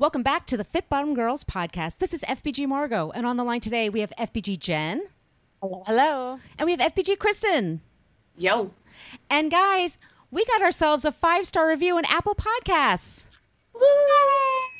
[0.00, 1.98] Welcome back to the Fit Bottomed Girls podcast.
[1.98, 5.02] This is FBG Margot, and on the line today we have FBG Jen.
[5.60, 6.40] Hello, hello.
[6.58, 7.82] And we have FBG Kristen.
[8.34, 8.70] Yo.
[9.28, 9.98] And guys,
[10.30, 13.26] we got ourselves a five star review on Apple Podcasts.
[13.78, 14.79] Yay!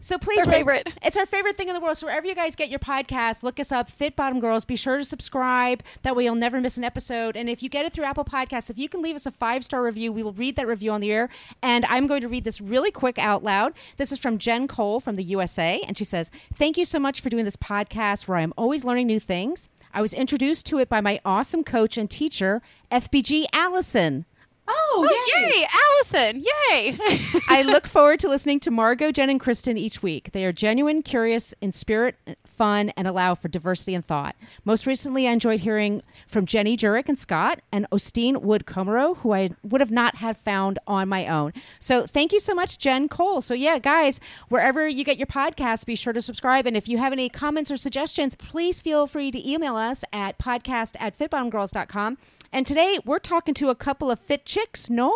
[0.00, 0.92] So please, Our favorite.
[1.02, 1.96] It's our favorite thing in the world.
[1.96, 4.64] So wherever you guys get your podcast, look us up, Fit Bottomed Girls.
[4.64, 5.82] Be sure to subscribe.
[6.02, 7.36] That way you'll never miss an episode.
[7.36, 9.64] And if you get it through Apple Podcasts, if you can leave us a five
[9.64, 11.28] star review, we will read that review on the air.
[11.62, 13.72] And I'm going to read this really quick out loud.
[13.96, 17.20] This is from Jen Cole from the USA, and she says, "Thank you so much
[17.20, 20.88] for doing this podcast, where I'm always learning new things." I was introduced to it
[20.88, 24.26] by my awesome coach and teacher, FBG Allison.
[24.66, 25.66] Oh, Oh, yay,
[26.14, 26.40] Allison!
[26.70, 26.96] Yay!
[27.48, 30.30] I look forward to listening to Margot, Jen, and Kristen each week.
[30.32, 34.36] They are genuine, curious, in spirit, fun, and allow for diversity and thought.
[34.64, 39.32] Most recently, I enjoyed hearing from Jenny Jurek and Scott and Osteen Wood Comero, who
[39.34, 41.52] I would have not have found on my own.
[41.80, 43.42] So thank you so much, Jen Cole.
[43.42, 46.66] So yeah, guys, wherever you get your podcast, be sure to subscribe.
[46.66, 50.38] And if you have any comments or suggestions, please feel free to email us at
[50.38, 52.16] podcast at fitbottomedgirls.com.
[52.54, 55.12] And today we're talking to a couple of fit chicks, no?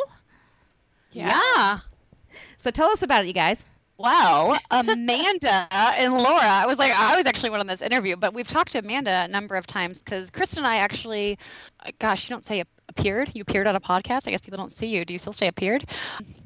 [1.12, 1.78] yeah.
[2.56, 3.64] So tell us about it, you guys.
[3.96, 6.42] Wow, Amanda and Laura.
[6.44, 9.10] I was like, I was actually one on this interview, but we've talked to Amanda
[9.10, 11.38] a number of times because Kristen and I actually,
[12.00, 13.30] gosh, you don't say appeared.
[13.34, 14.26] You appeared on a podcast.
[14.26, 15.04] I guess people don't see you.
[15.04, 15.88] Do you still say appeared?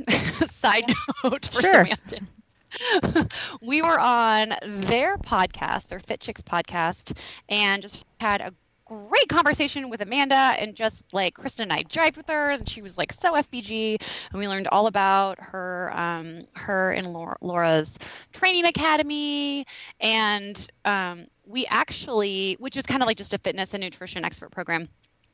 [0.60, 0.92] Side
[1.24, 1.80] note for Sure.
[1.80, 3.28] Amanda.
[3.62, 7.16] we were on their podcast, their Fit Chicks podcast,
[7.48, 8.52] and just had a
[8.92, 12.82] great conversation with Amanda and just like Kristen and I drived with her and she
[12.82, 17.98] was like so FBG and we learned all about her um, her and Laura, Laura's
[18.32, 19.66] training academy
[20.00, 24.50] and um, we actually which is kind of like just a fitness and nutrition expert
[24.50, 24.88] program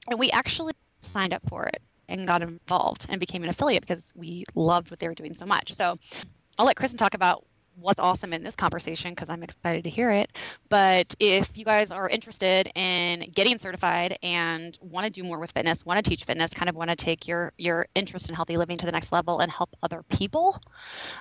[0.08, 4.08] and we actually signed up for it and got involved and became an affiliate because
[4.14, 5.74] we loved what they were doing so much.
[5.74, 5.94] So
[6.58, 7.44] I'll let Kristen talk about
[7.80, 10.30] what's awesome in this conversation because I'm excited to hear it.
[10.68, 15.52] But if you guys are interested in getting certified and want to do more with
[15.52, 18.56] fitness, want to teach fitness, kind of want to take your your interest in healthy
[18.56, 20.60] living to the next level and help other people,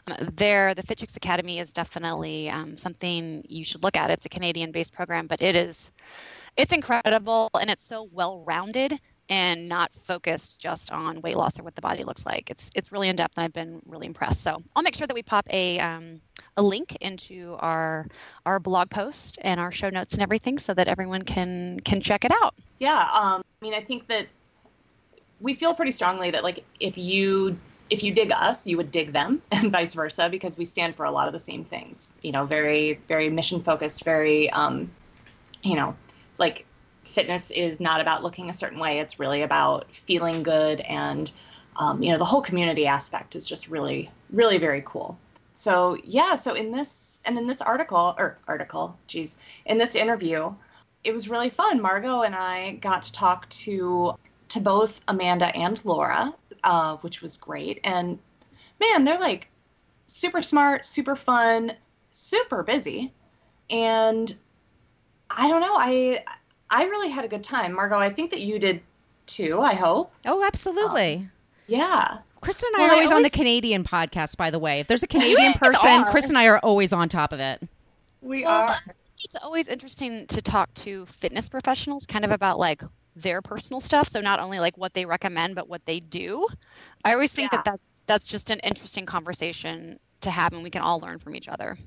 [0.07, 4.09] um, there the Fit Academy is definitely um, something you should look at.
[4.09, 5.91] It's a Canadian-based program, but it is
[6.55, 8.99] it's incredible and it's so well-rounded
[9.29, 12.49] and not focused just on weight loss or what the body looks like.
[12.49, 14.41] It's it's really in depth, and I've been really impressed.
[14.41, 16.21] So I'll make sure that we pop a um,
[16.55, 18.07] a link into our
[18.45, 22.25] our blog post and our show notes and everything, so that everyone can can check
[22.25, 22.53] it out.
[22.79, 24.27] Yeah, um, I mean, I think that
[25.41, 27.57] we feel pretty strongly that like if you
[27.89, 31.05] if you dig us, you would dig them, and vice versa, because we stand for
[31.05, 32.13] a lot of the same things.
[32.21, 34.89] You know, very very mission focused, very um,
[35.63, 35.95] you know,
[36.37, 36.65] like
[37.17, 38.99] fitness is not about looking a certain way.
[38.99, 41.31] It's really about feeling good, and
[41.75, 45.17] um, you know, the whole community aspect is just really really very cool.
[45.55, 49.35] So yeah, so in this and in this article or article, geez,
[49.65, 50.53] in this interview,
[51.03, 51.81] it was really fun.
[51.81, 54.13] Margot and I got to talk to
[54.49, 57.79] to both Amanda and Laura, uh, which was great.
[57.83, 58.19] And
[58.79, 59.47] man, they're like
[60.05, 61.73] super smart, super fun,
[62.11, 63.11] super busy,
[63.71, 64.35] and
[65.31, 65.75] I don't know.
[65.75, 66.23] I
[66.69, 67.97] I really had a good time, Margot.
[67.97, 68.81] I think that you did
[69.25, 69.59] too.
[69.59, 70.11] I hope.
[70.25, 71.15] Oh, absolutely.
[71.15, 71.31] Um,
[71.67, 72.17] yeah.
[72.41, 74.79] Kristen and I Well, are I always on the Canadian podcast, by the way.
[74.79, 76.05] If there's a Canadian person, are.
[76.11, 77.61] Chris and I are always on top of it.
[78.21, 78.77] We Well,
[79.23, 82.83] it's always interesting to talk to fitness professionals, kind of about like
[83.15, 84.07] their personal stuff.
[84.07, 86.47] So not only like what they recommend, but what they do.
[87.03, 87.57] I always think Yeah.
[87.57, 91.35] that, that that's just an interesting conversation to have, and we can all learn from
[91.35, 91.77] each other.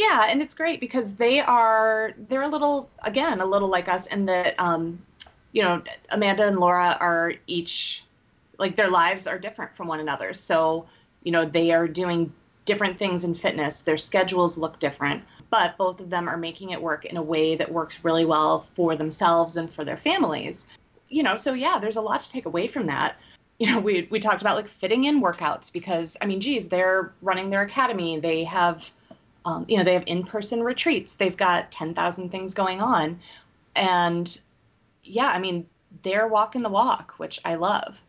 [0.00, 4.06] Yeah, and it's great because they are they're a little again a little like us
[4.06, 4.98] in that um,
[5.52, 8.02] you know Amanda and Laura are each
[8.58, 10.32] like their lives are different from one another.
[10.32, 10.86] So
[11.22, 12.32] you know they are doing
[12.64, 13.82] different things in fitness.
[13.82, 17.54] Their schedules look different, but both of them are making it work in a way
[17.56, 20.66] that works really well for themselves and for their families.
[21.10, 23.16] You know, so yeah, there's a lot to take away from that.
[23.58, 27.12] You know, we we talked about like fitting in workouts because I mean, geez, they're
[27.20, 28.18] running their academy.
[28.18, 28.90] They have
[29.44, 33.18] um, you know they have in-person retreats they've got 10,000 things going on
[33.76, 34.40] and
[35.04, 35.66] yeah i mean
[36.02, 38.00] they're walking the walk which i love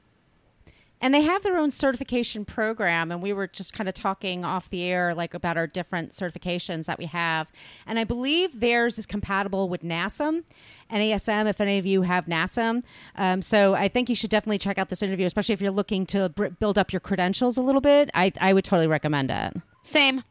[1.04, 3.12] And they have their own certification program.
[3.12, 6.86] And we were just kind of talking off the air, like about our different certifications
[6.86, 7.52] that we have.
[7.88, 10.44] And I believe theirs is compatible with NASM,
[10.92, 12.84] NASM, if any of you have NASM.
[13.16, 16.06] Um, so I think you should definitely check out this interview, especially if you're looking
[16.08, 18.12] to br- build up your credentials a little bit.
[18.14, 19.58] I, I would totally recommend it.
[19.82, 20.22] Same.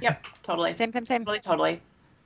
[0.00, 0.76] Yep, totally.
[0.76, 1.20] Same, same, same.
[1.24, 1.82] Totally, totally.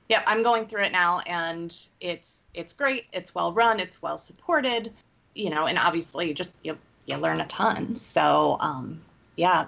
[0.09, 3.05] Yep, I'm going through it now, and it's it's great.
[3.13, 3.79] It's well run.
[3.79, 4.91] It's well supported.
[5.35, 7.95] You know, and obviously, just you you learn a ton.
[7.95, 9.01] So, um,
[9.37, 9.65] yeah,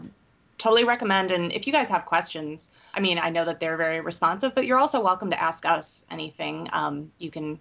[0.57, 1.31] totally recommend.
[1.31, 4.65] And if you guys have questions, I mean, I know that they're very responsive, but
[4.65, 6.69] you're also welcome to ask us anything.
[6.73, 7.59] Um, you can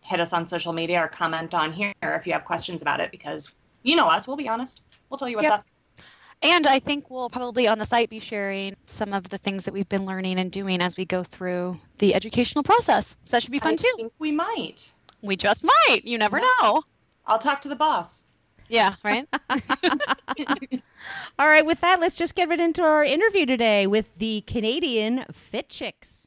[0.00, 3.12] hit us on social media or comment on here if you have questions about it,
[3.12, 3.52] because
[3.84, 4.26] you know us.
[4.26, 4.82] We'll be honest.
[5.08, 5.52] We'll tell you what's Yep.
[5.52, 5.66] up.
[6.42, 9.72] And I think we'll probably on the site be sharing some of the things that
[9.74, 13.14] we've been learning and doing as we go through the educational process.
[13.24, 13.92] So that should be fun I too.
[13.96, 14.90] think we might.
[15.22, 16.00] We just might.
[16.04, 16.48] You never Yeah.
[16.62, 16.82] know.
[17.26, 18.26] I'll talk to the boss.
[18.68, 19.28] Yeah, right?
[21.38, 25.24] All right, with that, let's just get right into our interview today with the Canadian
[25.30, 26.26] Fit Chicks.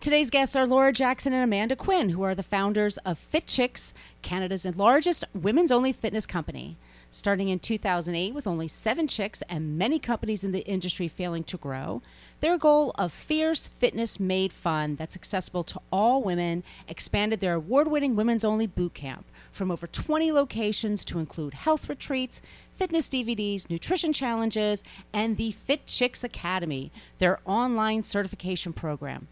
[0.00, 3.92] Today's guests are Laura Jackson and Amanda Quinn, who are the founders of Fit Chicks,
[4.22, 6.78] Canada's largest women's only fitness company.
[7.10, 11.56] Starting in 2008 with only seven chicks and many companies in the industry failing to
[11.56, 12.02] grow,
[12.40, 17.88] their goal of fierce fitness made fun that's accessible to all women expanded their award
[17.88, 22.42] winning women's only boot camp from over 20 locations to include health retreats,
[22.74, 29.28] fitness DVDs, nutrition challenges, and the Fit Chicks Academy, their online certification program.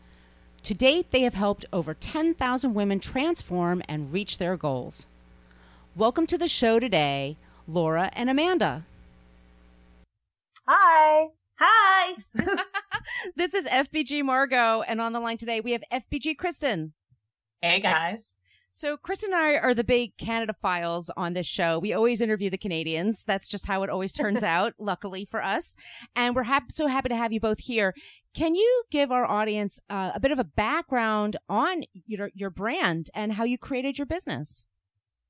[0.62, 5.06] To date, they have helped over 10,000 women transform and reach their goals.
[5.94, 7.36] Welcome to the show today,
[7.66, 8.84] Laura and Amanda.
[10.66, 11.28] Hi.
[11.58, 12.14] Hi.
[13.36, 16.92] This is FBG Margot, and on the line today we have FBG Kristen.
[17.62, 18.36] Hey guys.
[18.70, 21.78] So, Kristen and I are the big Canadaphiles on this show.
[21.78, 23.22] We always interview the Canadians.
[23.24, 25.76] That's just how it always turns out, luckily for us.
[26.16, 27.94] And we're hap- so happy to have you both here.
[28.34, 33.10] Can you give our audience uh, a bit of a background on your, your brand
[33.14, 34.64] and how you created your business?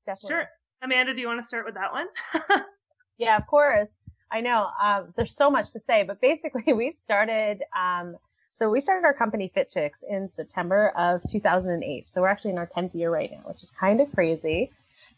[0.05, 0.29] Definitely.
[0.29, 0.49] Sure.
[0.81, 2.07] Amanda, do you want to start with that one?
[3.17, 3.97] Yeah, of course.
[4.31, 4.67] I know.
[4.81, 7.63] Um, there's so much to say, but basically, we started.
[7.77, 8.17] Um,
[8.53, 12.09] so we started our company Fit Chicks in September of 2008.
[12.09, 14.71] So we're actually in our 10th year right now, which is kind of crazy.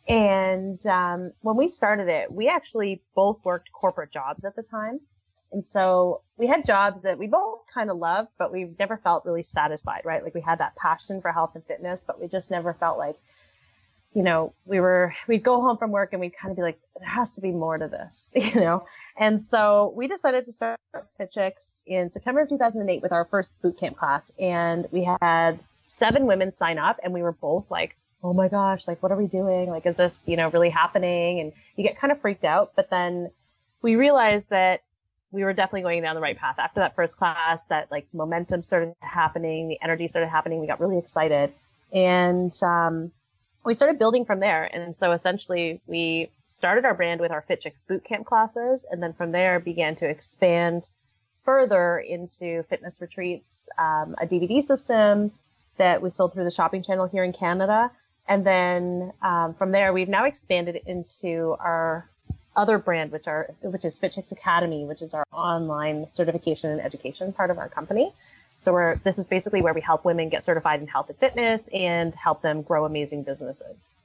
[0.08, 5.00] And um, when we started it, we actually both worked corporate jobs at the time.
[5.52, 9.26] And so we had jobs that we both kind of loved, but we've never felt
[9.26, 10.24] really satisfied, right?
[10.24, 13.16] Like we had that passion for health and fitness, but we just never felt like,
[14.18, 16.80] you know, we were, we'd go home from work and we'd kind of be like,
[17.00, 18.84] there has to be more to this, you know?
[19.16, 20.80] And so we decided to start
[21.20, 24.32] Fit Chicks in September of 2008 with our first boot camp class.
[24.40, 28.88] And we had seven women sign up and we were both like, oh my gosh,
[28.88, 29.70] like, what are we doing?
[29.70, 31.40] Like, is this, you know, really happening?
[31.40, 32.72] And you get kind of freaked out.
[32.76, 33.30] But then
[33.84, 34.82] we realized that
[35.32, 36.56] we were definitely going down the right path.
[36.58, 40.60] After that first class, that like momentum started happening, the energy started happening.
[40.60, 41.54] We got really excited.
[41.94, 43.12] And, um,
[43.68, 44.64] we started building from there.
[44.64, 48.86] And so essentially we started our brand with our Fit Chicks bootcamp classes.
[48.90, 50.90] And then from there began to expand
[51.44, 55.34] further into fitness retreats, um, a DVD system
[55.76, 57.92] that we sold through the shopping channel here in Canada.
[58.26, 62.08] And then um, from there, we've now expanded into our
[62.56, 66.82] other brand, which are which is Fit Chicks Academy, which is our online certification and
[66.82, 68.14] education part of our company.
[68.68, 71.70] So we're this is basically where we help women get certified in health and fitness
[71.72, 73.96] and help them grow amazing businesses.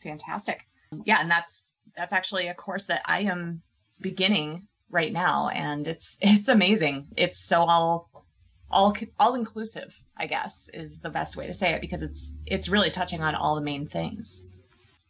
[0.00, 0.68] Fantastic.
[1.02, 3.62] Yeah, and that's that's actually a course that I am
[4.00, 7.08] beginning right now and it's it's amazing.
[7.16, 8.08] It's so all
[8.70, 12.68] all all inclusive, I guess, is the best way to say it because it's it's
[12.68, 14.46] really touching on all the main things.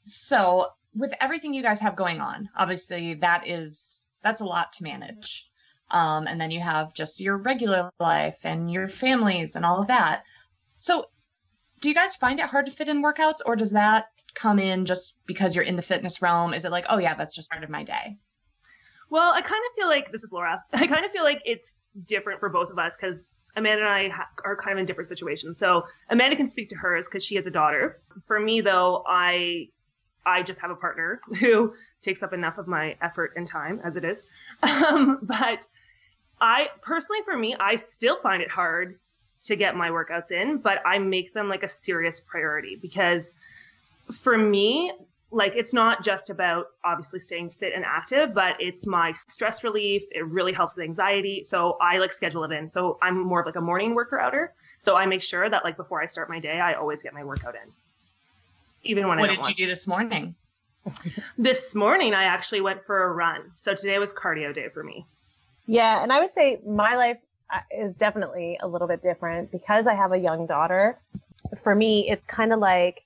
[0.05, 0.65] So,
[0.95, 5.51] with everything you guys have going on, obviously that is that's a lot to manage.
[5.91, 9.89] Um, and then you have just your regular life and your families and all of
[9.89, 10.23] that.
[10.77, 11.07] So,
[11.81, 14.85] do you guys find it hard to fit in workouts, or does that come in
[14.85, 16.55] just because you're in the fitness realm?
[16.55, 18.19] Is it like, oh yeah, that's just part of my day?
[19.11, 20.63] Well, I kind of feel like this is Laura.
[20.73, 24.09] I kind of feel like it's different for both of us because Amanda and I
[24.09, 25.59] ha- are kind of in different situations.
[25.59, 28.01] So Amanda can speak to hers because she has a daughter.
[28.27, 29.69] For me, though, I
[30.27, 33.97] I just have a partner who takes up enough of my effort and time as
[33.97, 34.23] it is.
[34.63, 35.69] Um, but
[36.41, 38.99] I personally, for me, I still find it hard
[39.45, 43.35] to get my workouts in, but I make them like a serious priority because
[44.13, 44.93] for me,
[45.31, 50.03] like it's not just about obviously staying fit and active, but it's my stress relief.
[50.11, 51.45] It really helps with anxiety.
[51.45, 52.67] So I like schedule it in.
[52.67, 54.55] So I'm more of like a morning worker outer.
[54.79, 57.25] So I make sure that like before I start my day, I always get my
[57.25, 57.71] workout in.
[58.85, 60.35] Even when I What did you do this morning?
[61.37, 63.53] This morning, I actually went for a run.
[63.55, 65.07] So today was cardio day for me.
[65.67, 67.19] Yeah, and I would say my life
[67.53, 70.99] uh, is definitely a little bit different because I have a young daughter.
[71.63, 73.05] For me, it's kind of like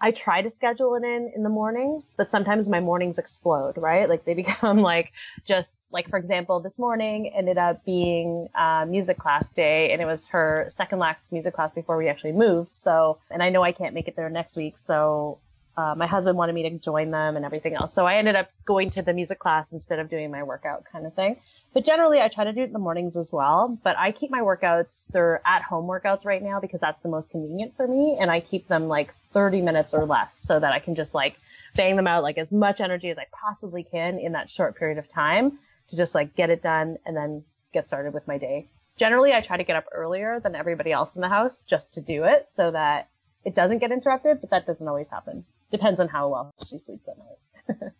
[0.00, 4.08] I try to schedule it in in the mornings, but sometimes my mornings explode, right?
[4.08, 5.12] Like they become like
[5.44, 10.06] just like for example, this morning ended up being uh, music class day, and it
[10.06, 12.76] was her second last music class before we actually moved.
[12.76, 15.38] So, and I know I can't make it there next week, so
[15.76, 17.92] uh, my husband wanted me to join them and everything else.
[17.92, 21.06] So I ended up going to the music class instead of doing my workout kind
[21.06, 21.36] of thing.
[21.72, 23.76] But generally, I try to do it in the mornings as well.
[23.82, 27.30] But I keep my workouts, they're at home workouts right now because that's the most
[27.30, 28.16] convenient for me.
[28.20, 31.36] And I keep them like 30 minutes or less so that I can just like
[31.74, 34.98] bang them out like as much energy as I possibly can in that short period
[34.98, 38.68] of time to just like get it done and then get started with my day.
[38.96, 42.00] Generally, I try to get up earlier than everybody else in the house just to
[42.00, 43.08] do it so that
[43.44, 45.44] it doesn't get interrupted, but that doesn't always happen.
[45.70, 47.92] Depends on how well she sleeps at night.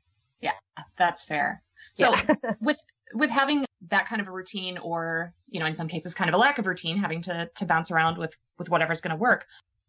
[0.40, 0.52] yeah,
[0.96, 1.62] that's fair.
[1.94, 2.34] So Yeah.
[2.60, 2.78] with
[3.14, 6.34] with having that kind of a routine or, you know, in some cases kind of
[6.34, 9.46] a lack of routine, having to to bounce around with with whatever's going to work.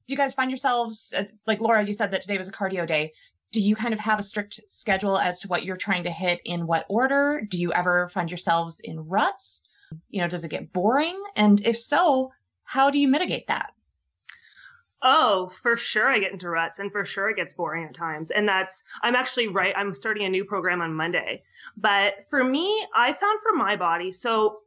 [0.08, 2.86] Do you guys find yourselves uh, like Laura you said that today was a cardio
[2.86, 3.14] day.
[3.52, 6.40] Do you kind of have a strict schedule as to what you're trying to hit
[6.46, 7.42] in what order?
[7.48, 9.64] Do you ever find yourselves in ruts?
[10.10, 11.20] You know, does it get boring?
[11.36, 12.32] And if so,
[12.64, 13.74] how do you mitigate that?
[15.02, 18.32] Oh, for sure I get into ruts and for sure it gets boring at times.
[18.32, 19.74] And that's, I'm actually right.
[19.78, 21.44] I'm starting a new program on Monday.
[21.78, 24.60] But for me, I found for my body, so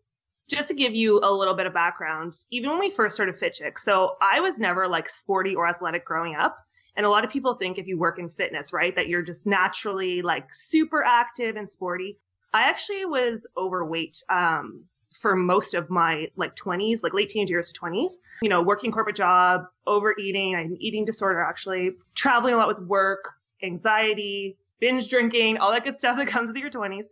[0.48, 3.54] just to give you a little bit of background, even when we first started Fit
[3.54, 6.56] Chick, so I was never like sporty or athletic growing up.
[6.96, 9.46] And a lot of people think if you work in fitness, right, that you're just
[9.46, 12.18] naturally like super active and sporty.
[12.52, 14.84] I actually was overweight um,
[15.22, 18.14] for most of my like 20s, like late teenage years to 20s.
[18.42, 22.68] You know, working corporate job, overeating, I had an eating disorder actually, traveling a lot
[22.68, 27.06] with work, anxiety, binge drinking, all that good stuff that comes with your 20s.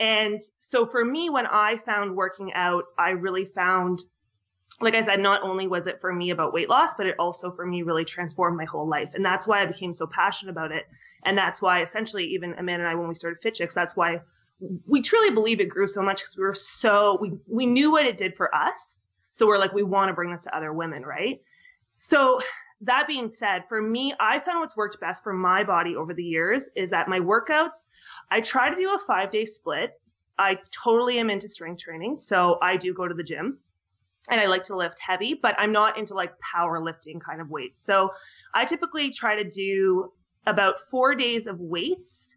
[0.00, 4.04] And so for me, when I found working out, I really found,
[4.80, 7.50] like I said, not only was it for me about weight loss, but it also
[7.50, 9.14] for me really transformed my whole life.
[9.14, 10.86] And that's why I became so passionate about it.
[11.24, 14.20] And that's why essentially even Amanda and I, when we started Fit Chicks, that's why
[14.86, 18.06] we truly believe it grew so much because we were so we we knew what
[18.06, 19.00] it did for us.
[19.32, 21.40] So we're like we want to bring this to other women right?
[22.00, 22.40] So
[22.80, 26.22] that being said for me i found what's worked best for my body over the
[26.22, 27.88] years is that my workouts
[28.30, 30.00] i try to do a five day split.
[30.38, 33.58] I totally am into strength training so i do go to the gym
[34.30, 37.84] and i like to lift heavy but i'm not into like powerlifting kind of weights.
[37.84, 38.10] So
[38.54, 40.12] i typically try to do
[40.46, 42.36] about four days of weights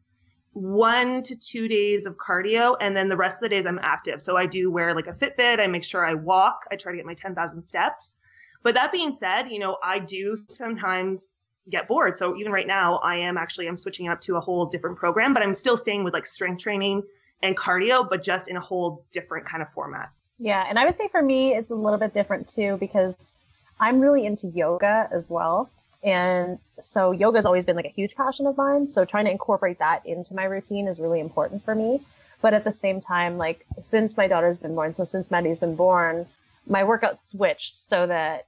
[0.54, 4.22] one to two days of cardio and then the rest of the days i'm active.
[4.22, 5.60] So i do wear like a fitbit.
[5.60, 6.66] I make sure i walk.
[6.72, 8.16] I try to get my 10000 steps.
[8.64, 11.36] But that being said you know i do sometimes
[11.70, 12.18] get bored.
[12.18, 15.34] So even right now i am actually i'm switching up to a whole different program
[15.34, 17.04] but i'm still staying with like strength training
[17.44, 20.10] and cardio but just in a whole different kind of format.
[20.44, 23.34] Yeah, and I would say for me, it's a little bit different too because
[23.80, 25.70] I'm really into yoga as well.
[26.04, 28.86] And so yoga has always been like a huge passion of mine.
[28.86, 32.02] So trying to incorporate that into my routine is really important for me.
[32.42, 35.76] But at the same time, like since my daughter's been born, so since Maddie's been
[35.76, 36.26] born,
[36.68, 38.48] my workout switched so that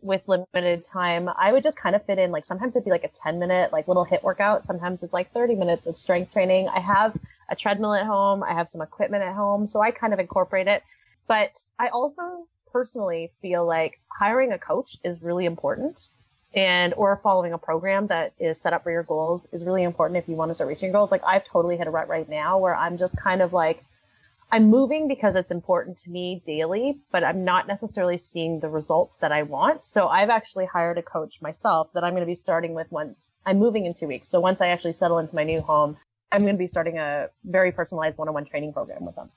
[0.00, 3.04] with limited time, I would just kind of fit in like sometimes it'd be like
[3.04, 4.64] a 10 minute like little HIIT workout.
[4.64, 6.68] Sometimes it's like 30 minutes of strength training.
[6.68, 7.16] I have
[7.50, 8.42] a treadmill at home.
[8.42, 9.66] I have some equipment at home.
[9.66, 10.82] So I kind of incorporate it.
[11.26, 16.08] But I also personally feel like hiring a coach is really important
[16.54, 20.18] and or following a program that is set up for your goals is really important
[20.18, 21.10] if you want to start reaching goals.
[21.10, 23.84] Like I've totally hit a rut right now where I'm just kind of like
[24.52, 29.16] I'm moving because it's important to me daily, but I'm not necessarily seeing the results
[29.16, 29.84] that I want.
[29.84, 33.32] So I've actually hired a coach myself that I'm going to be starting with once
[33.44, 34.28] I'm moving in two weeks.
[34.28, 35.96] So once I actually settle into my new home,
[36.30, 39.30] I'm going to be starting a very personalized one-on-one training program with them.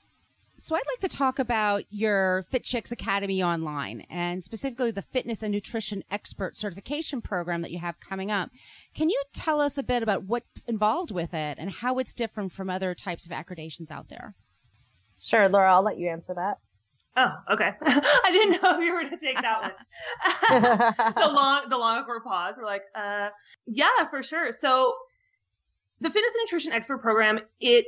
[0.60, 5.40] So I'd like to talk about your Fit Chicks Academy online and specifically the fitness
[5.40, 8.50] and nutrition expert certification program that you have coming up.
[8.92, 12.50] Can you tell us a bit about what's involved with it and how it's different
[12.50, 14.34] from other types of accreditations out there?
[15.20, 16.58] Sure, Laura, I'll let you answer that.
[17.16, 21.68] oh okay i didn't know if you were going to take that one the long
[21.68, 23.28] the long awkward pause we're like uh
[23.66, 24.94] yeah for sure so
[26.00, 27.86] the fitness and nutrition expert program it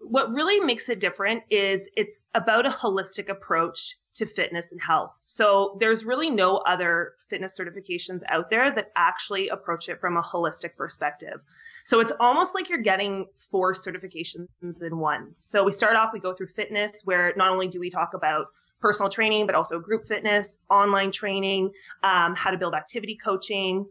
[0.00, 5.12] what really makes it different is it's about a holistic approach to fitness and health
[5.24, 10.22] so there's really no other fitness certifications out there that actually approach it from a
[10.22, 11.40] holistic perspective
[11.84, 14.48] so it's almost like you're getting four certifications
[14.82, 17.88] in one so we start off we go through fitness where not only do we
[17.88, 18.46] talk about
[18.80, 21.70] personal training, but also group fitness, online training,
[22.02, 23.86] um, how to build activity coaching.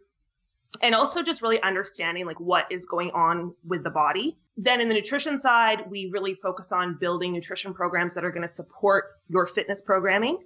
[0.83, 4.37] and also just really understanding like what is going on with the body.
[4.61, 8.41] Then in the nutrition side, we really focus on building nutrition programs that are going
[8.41, 10.37] to support your fitness programming.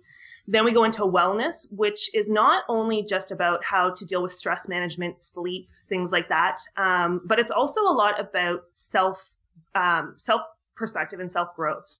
[0.48, 4.32] Then we go into wellness, which is not only just about how to deal with
[4.32, 9.32] stress management, sleep, things like that, um, but it's also a lot about self
[9.74, 10.43] um, self
[10.75, 11.98] perspective and self growth.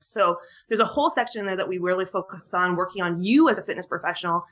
[0.00, 0.36] So
[0.68, 3.62] there's a whole section there that we really focus on working on you as a
[3.62, 4.44] fitness professional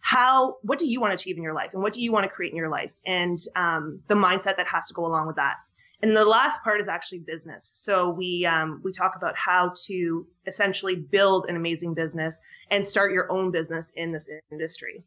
[0.00, 2.24] how what do you want to achieve in your life and what do you want
[2.24, 5.36] to create in your life and um, the mindset that has to go along with
[5.36, 5.54] that
[6.04, 7.70] and the last part is actually business.
[7.74, 13.12] So we um, we talk about how to essentially build an amazing business and start
[13.12, 15.02] your own business in this industry.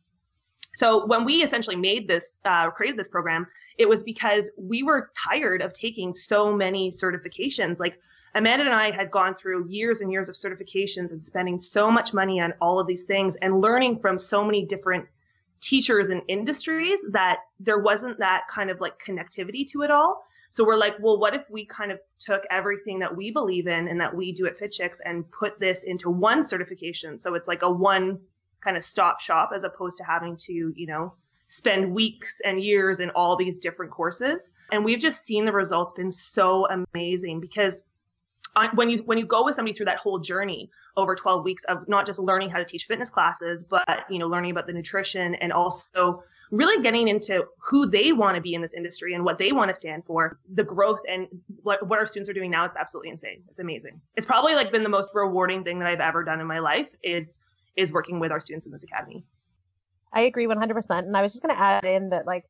[0.73, 3.45] So when we essentially made this uh, created this program
[3.77, 7.79] it was because we were tired of taking so many certifications.
[7.79, 7.99] Like
[8.33, 12.11] Amanda and I had gone through years and years of certifications and spending so much
[12.11, 15.05] money on all of these things and learning from so many different
[15.61, 20.23] teachers and industries that there wasn't that kind of like connectivity to it all.
[20.49, 23.87] So we're like, well, what if we kind of took everything that we believe in
[23.87, 27.19] and that we do at FitChicks and put this into one certification?
[27.19, 28.19] So it's like a one
[28.61, 31.13] kind of stop shop as opposed to having to, you know,
[31.47, 34.51] spend weeks and years in all these different courses.
[34.71, 37.83] And we've just seen the results been so amazing because
[38.73, 41.87] when you when you go with somebody through that whole journey over 12 weeks of
[41.87, 45.35] not just learning how to teach fitness classes but you know learning about the nutrition
[45.35, 49.37] and also really getting into who they want to be in this industry and what
[49.37, 51.27] they want to stand for the growth and
[51.63, 53.43] what, what our students are doing now it's absolutely insane.
[53.49, 53.99] It's amazing.
[54.15, 56.89] It's probably like been the most rewarding thing that i've ever done in my life
[57.03, 57.39] is
[57.75, 59.23] is working with our students in this academy.
[60.13, 62.45] I agree 100% and i was just going to add in that like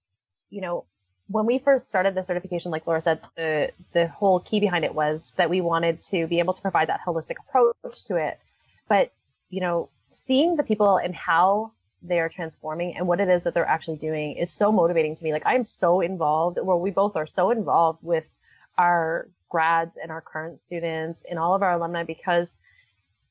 [0.50, 0.86] you know
[1.30, 4.94] when we first started the certification, like Laura said, the the whole key behind it
[4.94, 8.40] was that we wanted to be able to provide that holistic approach to it.
[8.88, 9.12] But
[9.50, 13.54] you know, seeing the people and how they are transforming and what it is that
[13.54, 15.34] they're actually doing is so motivating to me.
[15.34, 18.34] Like I'm so involved, well, we both are so involved with
[18.78, 22.58] our grads and our current students and all of our alumni because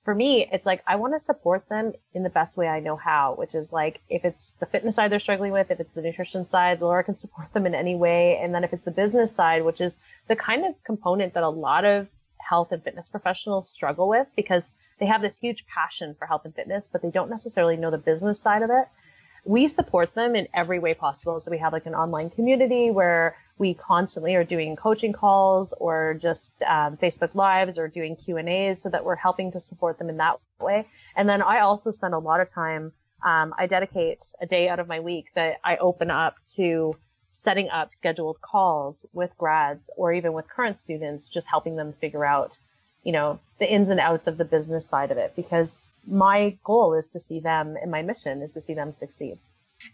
[0.06, 2.94] for me, it's like I want to support them in the best way I know
[2.94, 6.00] how, which is like if it's the fitness side they're struggling with, if it's the
[6.00, 8.38] nutrition side, Laura can support them in any way.
[8.40, 11.48] And then if it's the business side, which is the kind of component that a
[11.48, 12.06] lot of
[12.38, 16.54] health and fitness professionals struggle with because they have this huge passion for health and
[16.54, 18.86] fitness, but they don't necessarily know the business side of it.
[19.46, 21.38] We support them in every way possible.
[21.38, 26.14] So we have like an online community where we constantly are doing coaching calls or
[26.20, 29.98] just um, Facebook lives or doing Q and A's so that we're helping to support
[29.98, 30.86] them in that way.
[31.14, 32.92] And then I also spend a lot of time.
[33.24, 36.94] Um, I dedicate a day out of my week that I open up to
[37.30, 42.24] setting up scheduled calls with grads or even with current students, just helping them figure
[42.24, 42.58] out,
[43.06, 45.32] you know, the ins and outs of the business side of it.
[45.36, 49.38] Because my goal is to see them, and my mission is to see them succeed.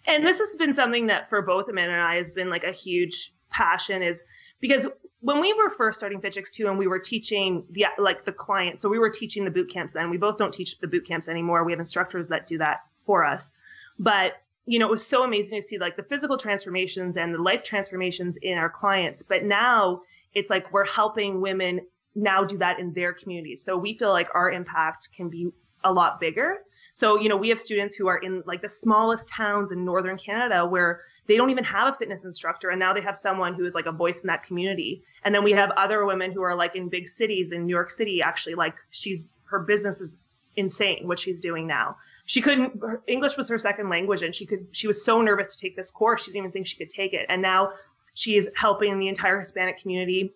[0.07, 2.73] And this has been something that for both Amanda and I has been like a
[2.73, 4.25] huge passion is
[4.61, 4.89] because
[5.21, 8.81] when we were first starting FitChicks too, and we were teaching the like the client,
[8.81, 10.09] so we were teaching the boot camps then.
[10.09, 11.65] We both don't teach the boot camps anymore.
[11.65, 13.53] We have instructors that do that for us.
[13.99, 17.43] But you know, it was so amazing to see like the physical transformations and the
[17.43, 19.23] life transformations in our clients.
[19.23, 20.01] But now
[20.33, 21.83] it's like we're helping women
[22.15, 23.63] now do that in their communities.
[23.65, 25.51] So we feel like our impact can be
[25.85, 26.59] a lot bigger.
[26.93, 30.19] So, you know, we have students who are in like the smallest towns in northern
[30.19, 33.65] Canada where they don't even have a fitness instructor and now they have someone who
[33.65, 36.55] is like a voice in that community and then we have other women who are
[36.55, 40.19] like in big cities in new york city actually like she's her business is
[40.57, 41.97] insane what she's doing now
[42.27, 45.61] she couldn't english was her second language and she could she was so nervous to
[45.61, 47.73] take this course she didn't even think she could take it and now
[48.15, 50.35] she is helping the entire hispanic community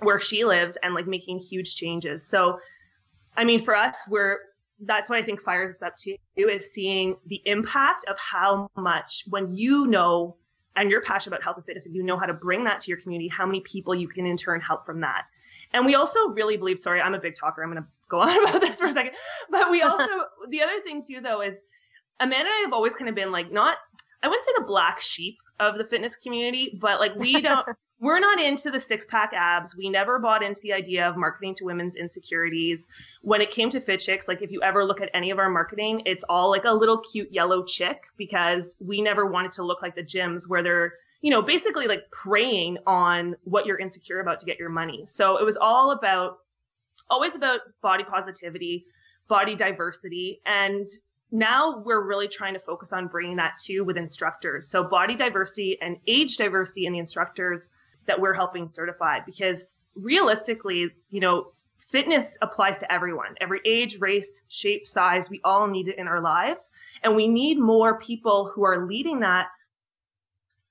[0.00, 2.58] where she lives and like making huge changes so
[3.36, 4.38] i mean for us we're
[4.80, 9.24] that's what I think fires us up too is seeing the impact of how much
[9.28, 10.36] when you know
[10.76, 12.90] and you're passionate about health and fitness and you know how to bring that to
[12.90, 15.26] your community, how many people you can in turn help from that.
[15.72, 17.62] And we also really believe, sorry, I'm a big talker.
[17.62, 19.12] I'm going to go on about this for a second.
[19.50, 20.08] But we also,
[20.48, 21.62] the other thing too, though, is
[22.18, 23.78] Amanda and I have always kind of been like, not,
[24.22, 27.66] I wouldn't say the black sheep of the fitness community, but like we don't,
[28.00, 29.76] we're not into the six pack abs.
[29.76, 32.86] We never bought into the idea of marketing to women's insecurities.
[33.22, 35.48] When it came to fit chicks, like if you ever look at any of our
[35.48, 39.80] marketing, it's all like a little cute yellow chick because we never wanted to look
[39.80, 44.38] like the gyms where they're, you know, basically like preying on what you're insecure about
[44.40, 45.04] to get your money.
[45.06, 46.38] So it was all about,
[47.08, 48.86] always about body positivity,
[49.28, 50.40] body diversity.
[50.44, 50.88] And
[51.30, 54.68] now we're really trying to focus on bringing that to with instructors.
[54.68, 57.68] So body diversity and age diversity in the instructors
[58.06, 64.42] that we're helping certify because realistically, you know, fitness applies to everyone, every age, race,
[64.48, 65.30] shape, size.
[65.30, 66.70] We all need it in our lives.
[67.02, 69.48] And we need more people who are leading that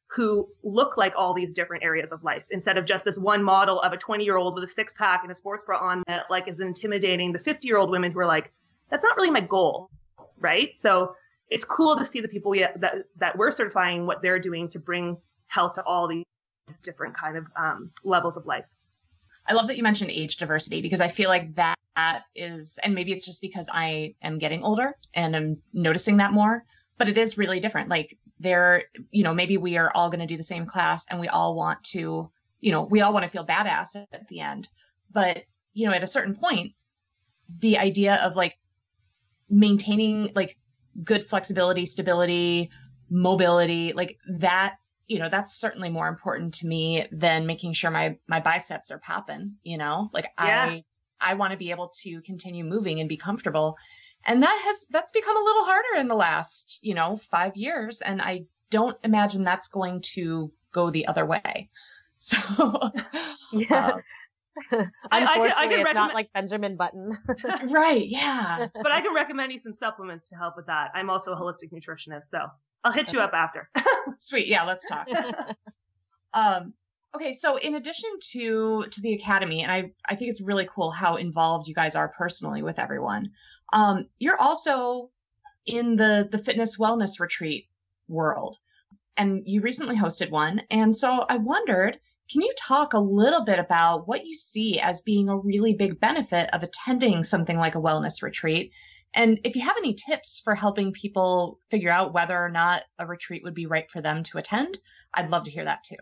[0.08, 3.82] who look like all these different areas of life instead of just this one model
[3.82, 6.26] of a 20 year old with a six pack and a sports bra on that
[6.30, 8.52] like is intimidating the 50 year old women who are like,
[8.92, 9.90] that's not really my goal.
[10.40, 10.78] Right.
[10.78, 11.16] So
[11.50, 14.80] it's cool to see the people we, that, that we're certifying what they're doing to
[14.80, 15.18] bring
[15.48, 16.26] health to all these
[16.84, 18.68] different kind of um, levels of life.
[19.48, 21.76] I love that you mentioned age diversity because I feel like that
[22.36, 26.64] is, and maybe it's just because I am getting older and I'm noticing that more,
[26.98, 27.90] but it is really different.
[27.90, 31.20] Like there, you know, maybe we are all going to do the same class and
[31.20, 34.70] we all want to, you know, we all want to feel badass at the end.
[35.12, 36.74] But, you know, at a certain point,
[37.60, 38.58] the idea of like
[39.50, 40.58] maintaining like
[41.04, 42.72] good flexibility, stability,
[43.10, 44.78] mobility, like that
[45.14, 48.98] you know that's certainly more important to me than making sure my my biceps are
[48.98, 50.10] popping you know?
[50.14, 50.66] Like yeah.
[50.70, 50.84] i
[51.22, 53.78] i want to be able to continue moving and be comfortable.
[54.26, 58.02] And that has that's become a little harder in the last you know 5 years
[58.02, 61.70] and i don't imagine that's going to go the other way.
[62.26, 62.40] So
[63.52, 63.88] yeah.
[63.90, 64.02] um,
[64.72, 65.96] Unfortunately, I, I, can, I can it's recommend...
[65.96, 67.18] not like Benjamin Button.
[67.70, 68.68] right, yeah.
[68.74, 70.92] But I can recommend you some supplements to help with that.
[70.94, 72.48] I'm also a holistic nutritionist, so
[72.84, 73.70] I'll hit you up after.
[74.18, 74.48] Sweet.
[74.48, 75.08] Yeah, let's talk.
[76.34, 76.74] um,
[77.16, 80.92] okay, so in addition to to the academy, and I I think it's really cool
[80.92, 83.32] how involved you guys are personally with everyone.
[83.72, 85.12] Um, you're also
[85.66, 87.68] in the the fitness wellness retreat
[88.08, 88.58] world,
[89.18, 90.62] and you recently hosted one.
[90.70, 92.00] And so I wondered,
[92.34, 96.00] can you talk a little bit about what you see as being a really big
[96.00, 98.72] benefit of attending something like a wellness retreat?
[99.14, 103.06] And if you have any tips for helping people figure out whether or not a
[103.06, 104.80] retreat would be right for them to attend,
[105.14, 105.98] I'd love to hear that too.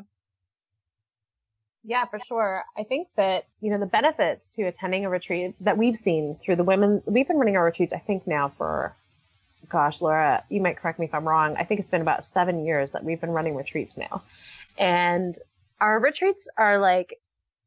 [1.84, 2.64] Yeah, for sure.
[2.78, 6.56] I think that, you know, the benefits to attending a retreat that we've seen through
[6.56, 8.96] the women, we've been running our retreats, I think now for,
[9.68, 11.58] gosh, Laura, you might correct me if I'm wrong.
[11.58, 14.22] I think it's been about seven years that we've been running retreats now.
[14.78, 15.38] And
[15.82, 17.18] our retreats are like,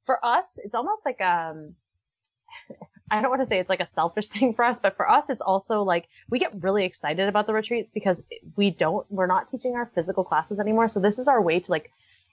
[0.05, 1.75] for us, it's almost like, um,
[3.11, 5.29] I don't want to say it's like a selfish thing for us, but for us,
[5.29, 8.23] it's also like we get really excited about the retreats because
[8.57, 10.89] we don't, we're not teaching our physical classes anymore.
[10.89, 11.91] So this is our way to like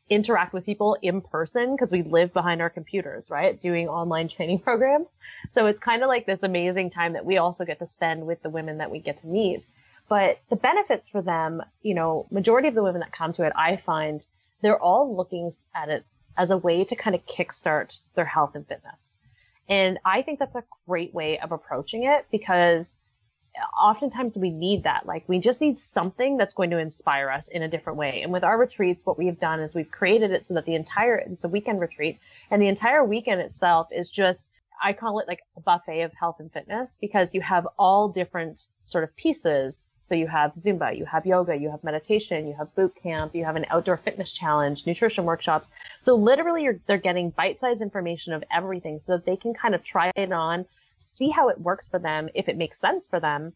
[0.09, 3.59] interact with people in person because we live behind our computers, right?
[3.59, 5.17] Doing online training programs.
[5.49, 8.43] So it's kind of like this amazing time that we also get to spend with
[8.43, 9.65] the women that we get to meet.
[10.09, 13.53] But the benefits for them, you know, majority of the women that come to it,
[13.55, 14.25] I find
[14.61, 16.05] they're all looking at it
[16.37, 19.17] as a way to kind of kickstart their health and fitness.
[19.67, 22.99] And I think that's a great way of approaching it because
[23.79, 25.05] oftentimes we need that.
[25.05, 28.21] Like we just need something that's going to inspire us in a different way.
[28.21, 31.17] And with our retreats, what we've done is we've created it so that the entire,
[31.17, 32.19] it's a weekend retreat
[32.49, 34.49] and the entire weekend itself is just,
[34.83, 38.69] I call it like a buffet of health and fitness because you have all different
[38.83, 42.75] sort of pieces so you have Zumba, you have yoga, you have meditation, you have
[42.75, 45.71] boot camp, you have an outdoor fitness challenge, nutrition workshops.
[46.01, 50.11] So literally they're getting bite-sized information of everything so that they can kind of try
[50.17, 50.65] it on,
[50.99, 53.53] see how it works for them, if it makes sense for them.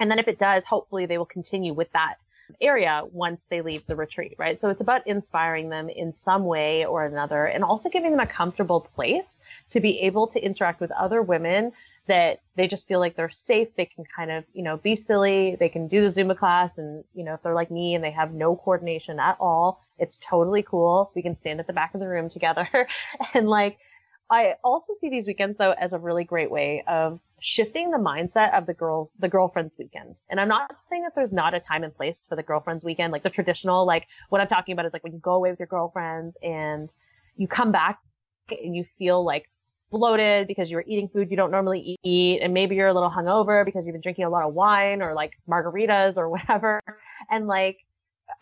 [0.00, 2.16] And then if it does, hopefully they will continue with that
[2.60, 4.60] area once they leave the retreat, right?
[4.60, 8.26] So it's about inspiring them in some way or another and also giving them a
[8.26, 9.38] comfortable place
[9.70, 11.70] to be able to interact with other women
[12.06, 13.68] that they just feel like they're safe.
[13.76, 15.56] They can kind of, you know, be silly.
[15.58, 16.78] They can do the Zumba class.
[16.78, 20.18] And, you know, if they're like me and they have no coordination at all, it's
[20.18, 21.10] totally cool.
[21.14, 22.68] We can stand at the back of the room together.
[23.34, 23.78] and like,
[24.30, 28.56] I also see these weekends though as a really great way of shifting the mindset
[28.56, 30.20] of the girls, the girlfriends weekend.
[30.30, 33.12] And I'm not saying that there's not a time and place for the girlfriends weekend,
[33.12, 35.60] like the traditional, like what I'm talking about is like when you go away with
[35.60, 36.92] your girlfriends and
[37.36, 37.98] you come back
[38.50, 39.48] and you feel like
[39.90, 43.10] bloated because you were eating food you don't normally eat and maybe you're a little
[43.10, 46.80] hungover because you've been drinking a lot of wine or like margaritas or whatever
[47.30, 47.78] and like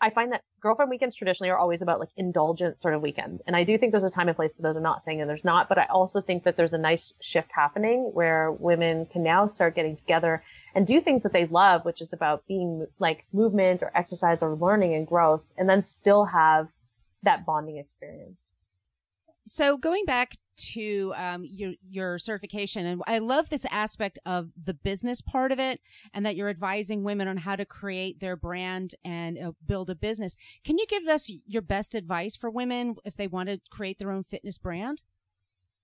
[0.01, 3.41] I find that girlfriend weekends traditionally are always about like indulgent sort of weekends.
[3.45, 4.77] And I do think there's a time and place for those.
[4.77, 7.49] I'm not saying that there's not, but I also think that there's a nice shift
[7.53, 10.43] happening where women can now start getting together
[10.75, 14.55] and do things that they love, which is about being like movement or exercise or
[14.55, 16.71] learning and growth, and then still have
[17.23, 18.53] that bonding experience.
[19.45, 24.73] So going back to um, your your certification, and I love this aspect of the
[24.73, 25.79] business part of it,
[26.13, 29.95] and that you're advising women on how to create their brand and uh, build a
[29.95, 30.35] business.
[30.63, 34.11] Can you give us your best advice for women if they want to create their
[34.11, 35.03] own fitness brand?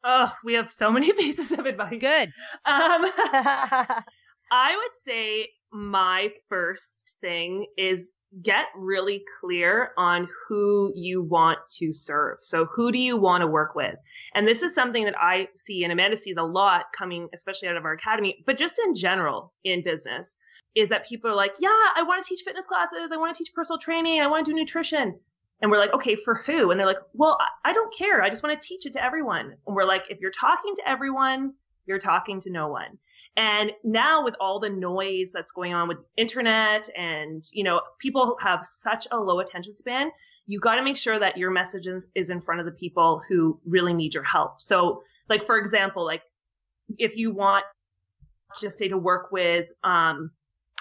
[0.04, 2.00] Oh, we have so many pieces of advice.
[2.00, 2.30] Good.
[2.66, 3.06] Um,
[4.52, 8.12] I would say my first thing is
[8.44, 12.38] get really clear on who you want to serve.
[12.42, 13.96] So who do you want to work with?
[14.36, 17.78] And this is something that I see and Amanda sees a lot coming, especially out
[17.78, 20.36] of our academy, but just in general in business
[20.76, 23.10] is that people are like, yeah, I want to teach fitness classes.
[23.12, 24.22] I want to teach personal training.
[24.22, 25.20] I want to do nutrition.
[25.62, 26.72] And we're like, okay, for who?
[26.72, 28.22] And they're like, well, I don't care.
[28.22, 29.56] I just want to teach it to everyone.
[29.66, 31.54] And we're like, if you're talking to everyone,
[31.86, 32.98] you're talking to no one.
[33.38, 38.38] And now with all the noise that's going on with internet and, you know, people
[38.42, 40.12] have such a low attention span,
[40.46, 43.60] you got to make sure that your message is in front of the people who
[43.66, 44.60] really need your help.
[44.60, 46.24] So like, for example, like
[46.98, 47.64] if you want
[48.60, 50.32] just say to work with, um,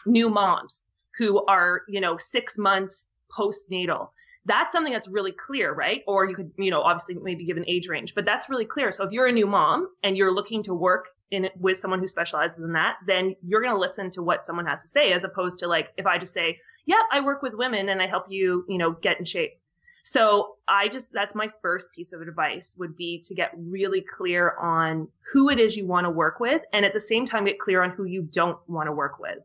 [0.07, 0.83] new moms
[1.19, 4.09] who are, you know, six months postnatal,
[4.47, 6.03] that's something that's really clear, right?
[6.07, 8.91] Or you could, you know, obviously maybe give an age range, but that's really clear.
[8.91, 12.07] So if you're a new mom and you're looking to work in with someone who
[12.07, 15.25] specializes in that, then you're going to listen to what someone has to say as
[15.25, 18.27] opposed to like if I just say, "Yeah, I work with women and I help
[18.29, 19.61] you, you know, get in shape."
[20.05, 24.57] So I just that's my first piece of advice would be to get really clear
[24.57, 27.59] on who it is you want to work with and at the same time get
[27.59, 29.39] clear on who you don't want to work with.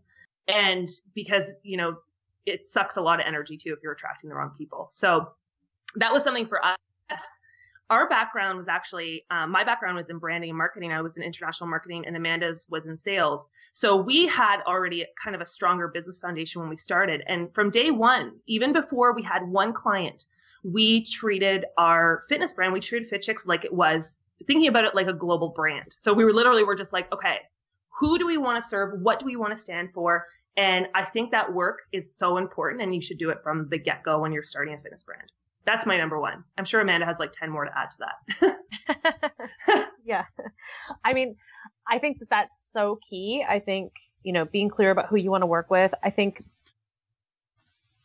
[0.48, 1.98] And because, you know,
[2.46, 4.88] it sucks a lot of energy too if you're attracting the wrong people.
[4.90, 5.34] So
[5.96, 6.78] that was something for us
[7.94, 10.92] our background was actually um, my background was in branding and marketing.
[10.92, 13.50] I was in international marketing and amanda's was in sales.
[13.74, 17.24] So we had already kind of a stronger business foundation when we started.
[17.28, 20.26] And from day one even before we had one client
[20.64, 24.96] we treated our fitness brand we treated fit chicks like it was thinking about it
[24.96, 25.94] like a global brand.
[25.94, 27.38] So we were literally were just like okay
[28.00, 29.00] who do we want to serve?
[29.02, 30.26] What do we want to stand for?
[30.58, 33.78] And i think that work is so important and you should do it from the
[33.78, 35.32] get-go when you're starting a fitness brand
[35.66, 36.44] that's my number one.
[36.58, 38.58] I'm sure Amanda has like 10 more to add to
[39.30, 39.90] that.
[40.06, 40.26] yeah.
[41.04, 41.36] I mean,
[41.88, 43.46] I think that that's so key.
[43.48, 45.94] I think, you know, being clear about who you want to work with.
[46.04, 46.44] I think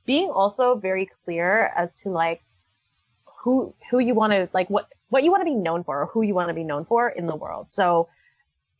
[0.05, 2.43] being also very clear as to like
[3.25, 6.07] who who you want to like what what you want to be known for or
[6.07, 7.71] who you want to be known for in the world.
[7.71, 8.09] So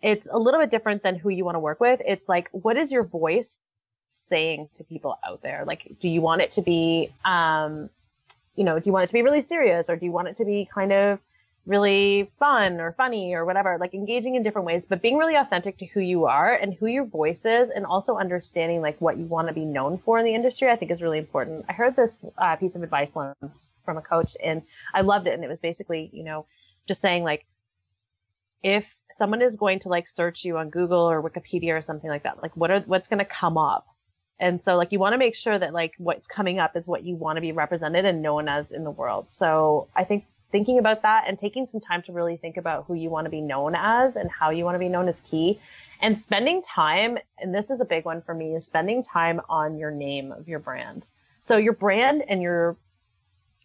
[0.01, 2.01] it's a little bit different than who you want to work with.
[2.07, 3.61] It's like what is your voice
[4.09, 5.65] saying to people out there?
[5.67, 7.91] Like do you want it to be um
[8.59, 10.35] you know, do you want it to be really serious or do you want it
[10.35, 11.21] to be kind of
[11.65, 15.77] really fun or funny or whatever, like engaging in different ways, but being really authentic
[15.79, 19.27] to who you are and who your voice is and also understanding like what you
[19.27, 21.67] want to be known for in the industry, I think is really important.
[21.69, 25.35] I heard this uh, piece of advice once from a coach and I loved it.
[25.35, 26.47] And it was basically, you know,
[26.87, 27.47] just saying like,
[28.65, 32.25] if someone is going to like search you on Google or Wikipedia or something like
[32.25, 33.87] that, like what are, what's going to come up?
[34.41, 37.05] And so like you want to make sure that like what's coming up is what
[37.05, 39.31] you want to be represented and known as in the world.
[39.31, 42.95] So I think thinking about that and taking some time to really think about who
[42.95, 45.59] you want to be known as and how you want to be known is key.
[46.01, 49.77] And spending time, and this is a big one for me, is spending time on
[49.77, 51.07] your name of your brand.
[51.41, 52.77] So your brand and your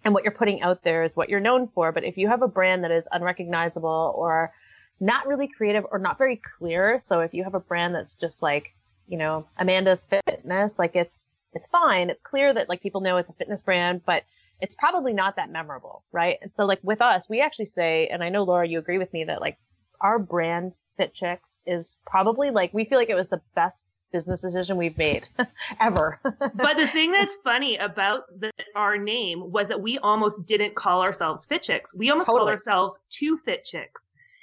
[0.06, 1.92] and what you're putting out there is what you're known for.
[1.94, 4.52] But if you have a brand that is unrecognizable or
[5.00, 8.42] not really creative or not very clear, so if you have a brand that's just
[8.42, 8.74] like
[9.08, 12.10] you know, Amanda's fitness, like it's it's fine.
[12.10, 14.24] It's clear that like people know it's a fitness brand, but
[14.62, 16.38] it's probably not that memorable, right?
[16.42, 19.12] And so like with us, we actually say, and I know Laura, you agree with
[19.14, 19.58] me that like
[20.02, 24.42] our brand Fit Chicks is probably like we feel like it was the best business
[24.42, 25.28] decision we've made
[25.82, 26.20] ever.
[26.24, 31.02] but the thing that's funny about the, our name was that we almost didn't call
[31.02, 31.94] ourselves Fit Chicks.
[31.94, 32.42] We almost totally.
[32.42, 34.02] called ourselves Two Fit Chicks.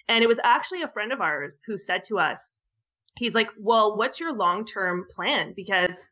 [0.09, 2.51] And it was actually a friend of ours who said to us,
[3.17, 5.53] he's like, well, what's your long term plan?
[5.55, 6.09] Because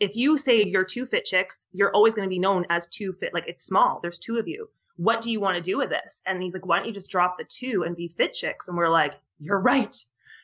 [0.00, 3.12] if you say you're two fit chicks, you're always going to be known as two
[3.14, 3.32] fit.
[3.32, 4.00] Like it's small.
[4.02, 4.68] There's two of you.
[4.96, 6.22] What do you want to do with this?
[6.26, 8.68] And he's like, why don't you just drop the two and be fit chicks?
[8.68, 9.94] And we're like, you're right.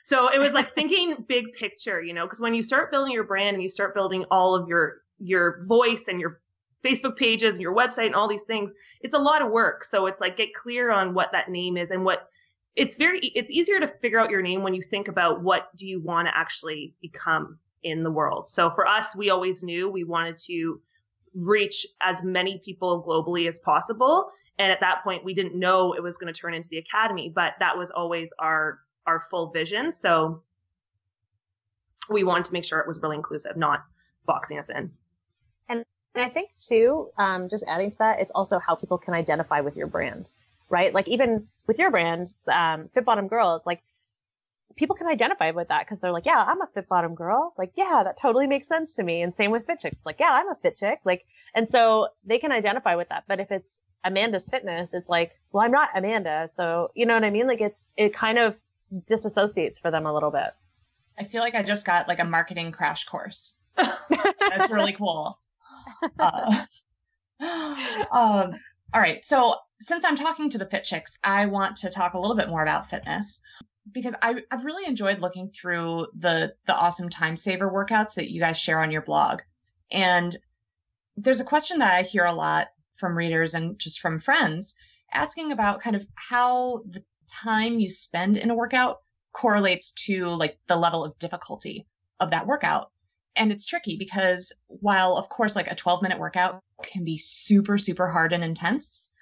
[0.04, 3.24] So it was like thinking big picture, you know, because when you start building your
[3.24, 6.40] brand and you start building all of your your voice and your
[6.84, 9.84] Facebook pages and your website and all these things, it's a lot of work.
[9.84, 12.28] So it's like get clear on what that name is and what
[12.74, 15.86] it's very it's easier to figure out your name when you think about what do
[15.86, 18.48] you want to actually become in the world.
[18.48, 20.80] So for us, we always knew we wanted to
[21.34, 24.30] reach as many people globally as possible.
[24.58, 27.32] And at that point, we didn't know it was going to turn into the academy,
[27.34, 29.92] but that was always our our full vision.
[29.92, 30.42] So
[32.08, 33.84] we wanted to make sure it was really inclusive, not
[34.26, 34.90] boxing us in.
[35.68, 39.60] And I think too, um, just adding to that, it's also how people can identify
[39.60, 40.32] with your brand
[40.72, 40.92] right?
[40.92, 43.82] Like even with your brand, um, Fit Bottomed Girls, like
[44.76, 47.52] people can identify with that because they're like, yeah, I'm a fit bottom girl.
[47.58, 49.22] Like, yeah, that totally makes sense to me.
[49.22, 49.98] And same with fit chicks.
[50.04, 51.00] Like, yeah, I'm a fit chick.
[51.04, 53.24] Like, and so they can identify with that.
[53.28, 56.48] But if it's Amanda's fitness, it's like, well, I'm not Amanda.
[56.56, 57.46] So, you know what I mean?
[57.46, 58.56] Like it's, it kind of
[59.08, 60.50] disassociates for them a little bit.
[61.18, 63.60] I feel like I just got like a marketing crash course.
[63.76, 65.38] That's really cool.
[66.18, 66.64] Uh,
[68.12, 68.54] um,
[68.94, 69.24] all right.
[69.24, 72.48] So since I'm talking to the Fit Chicks, I want to talk a little bit
[72.48, 73.40] more about fitness
[73.90, 78.40] because I, have really enjoyed looking through the the awesome time saver workouts that you
[78.40, 79.40] guys share on your blog.
[79.90, 80.36] And
[81.16, 84.76] there's a question that I hear a lot from readers and just from friends
[85.12, 89.00] asking about kind of how the time you spend in a workout
[89.32, 91.86] correlates to like the level of difficulty
[92.20, 92.90] of that workout.
[93.36, 97.78] And it's tricky because while of course like a 12 minute workout can be super
[97.78, 99.16] super hard and intense,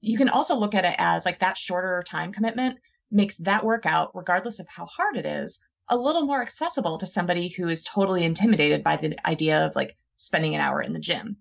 [0.00, 2.78] you can also look at it as like that shorter time commitment
[3.10, 7.48] makes that workout regardless of how hard it is a little more accessible to somebody
[7.48, 11.36] who is totally intimidated by the idea of like spending an hour in the gym.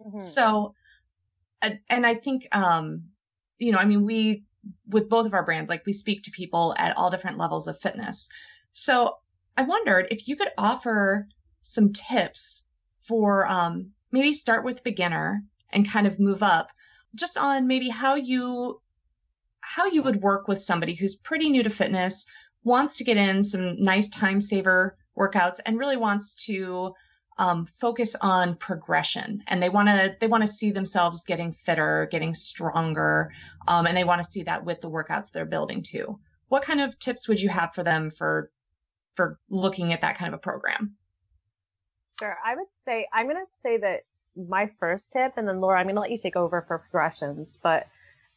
[0.00, 0.18] Mm-hmm.
[0.18, 0.74] So
[1.90, 3.04] and I think um
[3.58, 4.44] you know, I mean we
[4.88, 7.78] with both of our brands like we speak to people at all different levels of
[7.78, 8.28] fitness.
[8.72, 9.16] So
[9.58, 11.26] I wondered if you could offer
[11.62, 12.68] some tips
[13.08, 15.42] for um, maybe start with beginner
[15.72, 16.70] and kind of move up
[17.16, 18.80] just on maybe how you
[19.58, 22.26] how you would work with somebody who's pretty new to fitness
[22.62, 26.94] wants to get in some nice time saver workouts and really wants to
[27.38, 29.42] um, focus on progression.
[29.48, 33.32] And they want to they want to see themselves getting fitter getting stronger
[33.66, 36.20] um, and they want to see that with the workouts they're building too.
[36.46, 38.52] What kind of tips would you have for them for
[39.18, 40.94] for looking at that kind of a program?
[42.20, 42.38] Sure.
[42.46, 44.04] I would say, I'm going to say that
[44.36, 47.58] my first tip, and then Laura, I'm going to let you take over for progressions,
[47.60, 47.88] but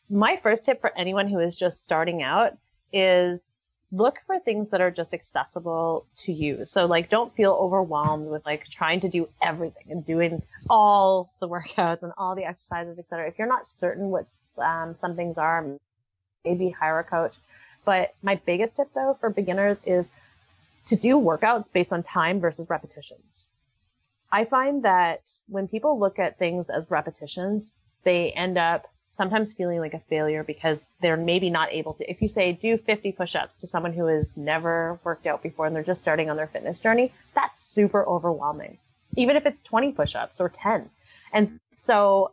[0.09, 2.57] my first tip for anyone who is just starting out
[2.91, 3.59] is
[3.91, 6.65] look for things that are just accessible to you.
[6.65, 11.47] So like don't feel overwhelmed with like trying to do everything and doing all the
[11.47, 13.27] workouts and all the exercises, etc.
[13.27, 15.77] If you're not certain what um, some things are,
[16.43, 17.37] maybe hire a coach.
[17.85, 20.09] But my biggest tip though for beginners is
[20.87, 23.49] to do workouts based on time versus repetitions.
[24.31, 29.79] I find that when people look at things as repetitions, they end up sometimes feeling
[29.79, 32.09] like a failure because they're maybe not able to.
[32.09, 35.67] If you say do 50 push ups to someone who has never worked out before
[35.67, 38.77] and they're just starting on their fitness journey, that's super overwhelming.
[39.17, 40.89] Even if it's 20 push ups or 10.
[41.33, 42.31] And so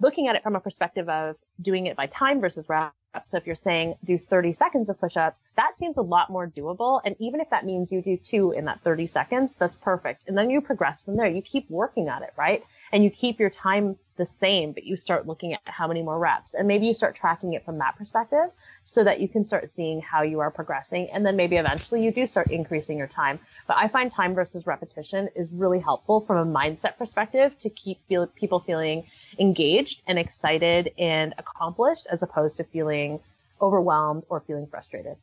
[0.00, 2.92] looking at it from a perspective of doing it by time versus rep,
[3.26, 7.00] so if you're saying do 30 seconds of push-ups, that seems a lot more doable.
[7.04, 10.22] And even if that means you do two in that 30 seconds, that's perfect.
[10.26, 11.28] And then you progress from there.
[11.28, 12.64] You keep working at it, right?
[12.90, 16.18] And you keep your time the same, but you start looking at how many more
[16.18, 16.54] reps.
[16.54, 18.50] And maybe you start tracking it from that perspective
[18.84, 21.08] so that you can start seeing how you are progressing.
[21.12, 23.38] And then maybe eventually you do start increasing your time.
[23.66, 28.06] But I find time versus repetition is really helpful from a mindset perspective to keep
[28.06, 29.04] feel, people feeling
[29.38, 33.20] engaged and excited and accomplished as opposed to feeling
[33.60, 35.16] overwhelmed or feeling frustrated.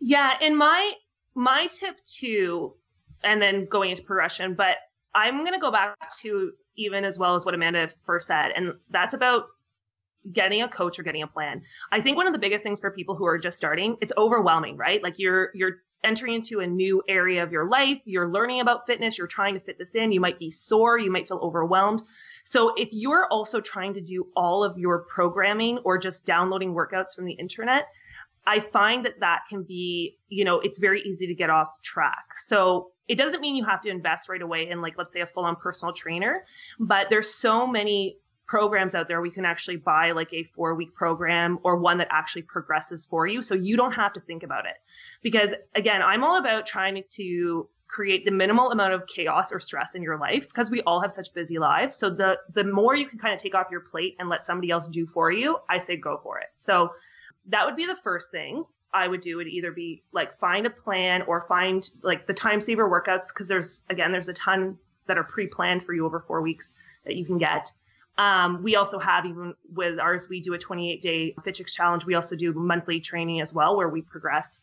[0.00, 0.92] Yeah, and my
[1.34, 2.74] my tip too,
[3.22, 4.76] and then going into progression, but
[5.14, 9.14] I'm gonna go back to even as well as what Amanda first said, and that's
[9.14, 9.46] about
[10.32, 11.62] getting a coach or getting a plan.
[11.92, 14.76] I think one of the biggest things for people who are just starting, it's overwhelming,
[14.76, 15.02] right?
[15.02, 19.18] Like you're you're entering into a new area of your life, you're learning about fitness,
[19.18, 22.02] you're trying to fit this in, you might be sore, you might feel overwhelmed.
[22.44, 27.14] So if you're also trying to do all of your programming or just downloading workouts
[27.14, 27.86] from the internet,
[28.46, 32.38] I find that that can be, you know, it's very easy to get off track.
[32.38, 35.26] So it doesn't mean you have to invest right away in like let's say a
[35.26, 36.44] full-on personal trainer,
[36.78, 38.16] but there's so many
[38.50, 42.42] programs out there we can actually buy like a 4-week program or one that actually
[42.42, 44.74] progresses for you so you don't have to think about it.
[45.22, 49.94] Because again, I'm all about trying to create the minimal amount of chaos or stress
[49.94, 51.94] in your life because we all have such busy lives.
[51.94, 54.72] So the the more you can kind of take off your plate and let somebody
[54.72, 56.48] else do for you, I say go for it.
[56.56, 56.90] So
[57.46, 60.70] that would be the first thing I would do would either be like find a
[60.70, 65.18] plan or find like the time saver workouts because there's again there's a ton that
[65.18, 66.72] are pre-planned for you over 4 weeks
[67.04, 67.72] that you can get.
[68.20, 72.04] Um, we also have even with ours we do a 28 day FitChicks challenge.
[72.04, 74.60] We also do monthly training as well where we progress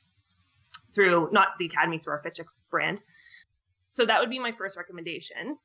[0.93, 2.99] through not the academy through our FitChicks brand
[3.97, 5.57] so that would be my first recommendation.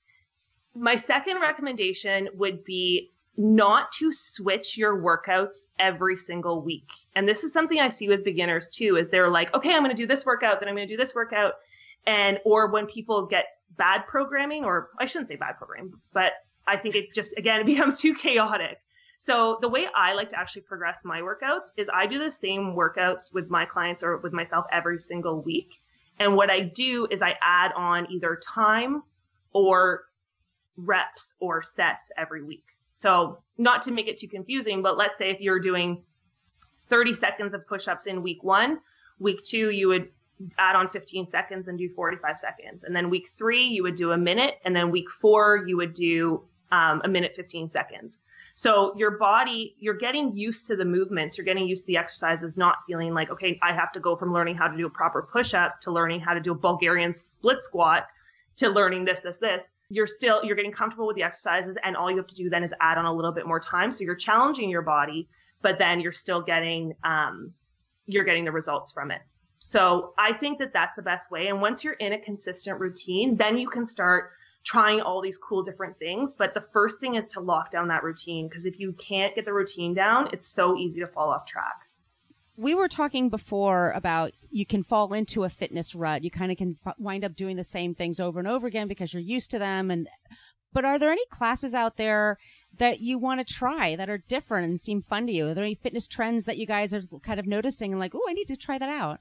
[0.74, 6.88] My second recommendation would be not to switch your workouts every single week.
[7.14, 9.94] And this is something I see with beginners too is they're like, "Okay, I'm going
[9.94, 11.54] to do this workout, then I'm going to do this workout."
[12.06, 13.44] And or when people get
[13.76, 16.32] bad programming or I shouldn't say bad programming, but
[16.66, 18.78] I think it just again it becomes too chaotic.
[19.18, 22.74] So the way I like to actually progress my workouts is I do the same
[22.74, 25.80] workouts with my clients or with myself every single week.
[26.18, 29.02] And what I do is I add on either time
[29.52, 30.06] or
[30.76, 32.64] reps or sets every week.
[32.90, 36.02] So, not to make it too confusing, but let's say if you're doing
[36.88, 38.80] 30 seconds of push ups in week one,
[39.18, 40.08] week two, you would
[40.58, 42.84] add on 15 seconds and do 45 seconds.
[42.84, 44.58] And then week three, you would do a minute.
[44.64, 48.18] And then week four, you would do um, a minute 15 seconds.
[48.54, 52.58] So your body, you're getting used to the movements, you're getting used to the exercises,
[52.58, 55.22] not feeling like, okay, I have to go from learning how to do a proper
[55.22, 58.08] push up to learning how to do a Bulgarian split squat
[58.56, 59.68] to learning this, this, this.
[59.90, 62.62] you're still you're getting comfortable with the exercises and all you have to do then
[62.62, 65.26] is add on a little bit more time so you're challenging your body
[65.62, 67.52] but then you're still getting um,
[68.06, 69.22] you're getting the results from it
[69.58, 73.36] so i think that that's the best way and once you're in a consistent routine
[73.36, 74.32] then you can start
[74.64, 78.02] trying all these cool different things but the first thing is to lock down that
[78.02, 81.46] routine because if you can't get the routine down it's so easy to fall off
[81.46, 81.86] track
[82.56, 86.22] we were talking before about you can fall into a fitness rut.
[86.22, 88.88] You kind of can f- wind up doing the same things over and over again
[88.88, 89.90] because you're used to them.
[89.90, 90.08] And
[90.72, 92.38] but are there any classes out there
[92.78, 95.48] that you want to try that are different and seem fun to you?
[95.48, 98.26] Are there any fitness trends that you guys are kind of noticing and like, oh,
[98.28, 99.20] I need to try that out?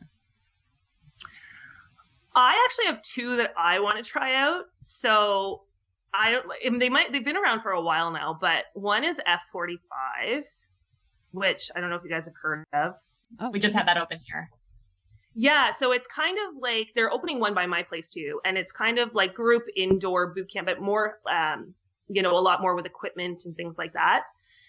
[2.36, 4.66] I actually have two that I want to try out.
[4.80, 5.64] So
[6.14, 6.80] I don't.
[6.80, 7.12] They might.
[7.12, 10.44] They've been around for a while now, but one is F45,
[11.32, 12.96] which I don't know if you guys have heard of.
[13.40, 13.50] Oh.
[13.50, 14.50] We just had that open here.
[15.34, 18.74] Yeah, so it's kind of like they're opening one by my place too, and it's
[18.74, 21.74] kind of like group indoor boot camp, but more, um,
[22.10, 24.24] you know, a lot more with equipment and things like that.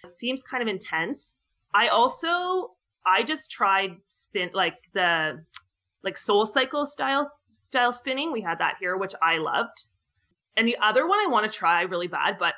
[0.04, 1.38] It seems kind of intense.
[1.74, 5.44] I also, I just tried spin like the
[6.04, 8.32] like Soul Cycle style style spinning.
[8.32, 9.88] We had that here, which I loved.
[10.56, 12.54] And the other one I want to try really bad, but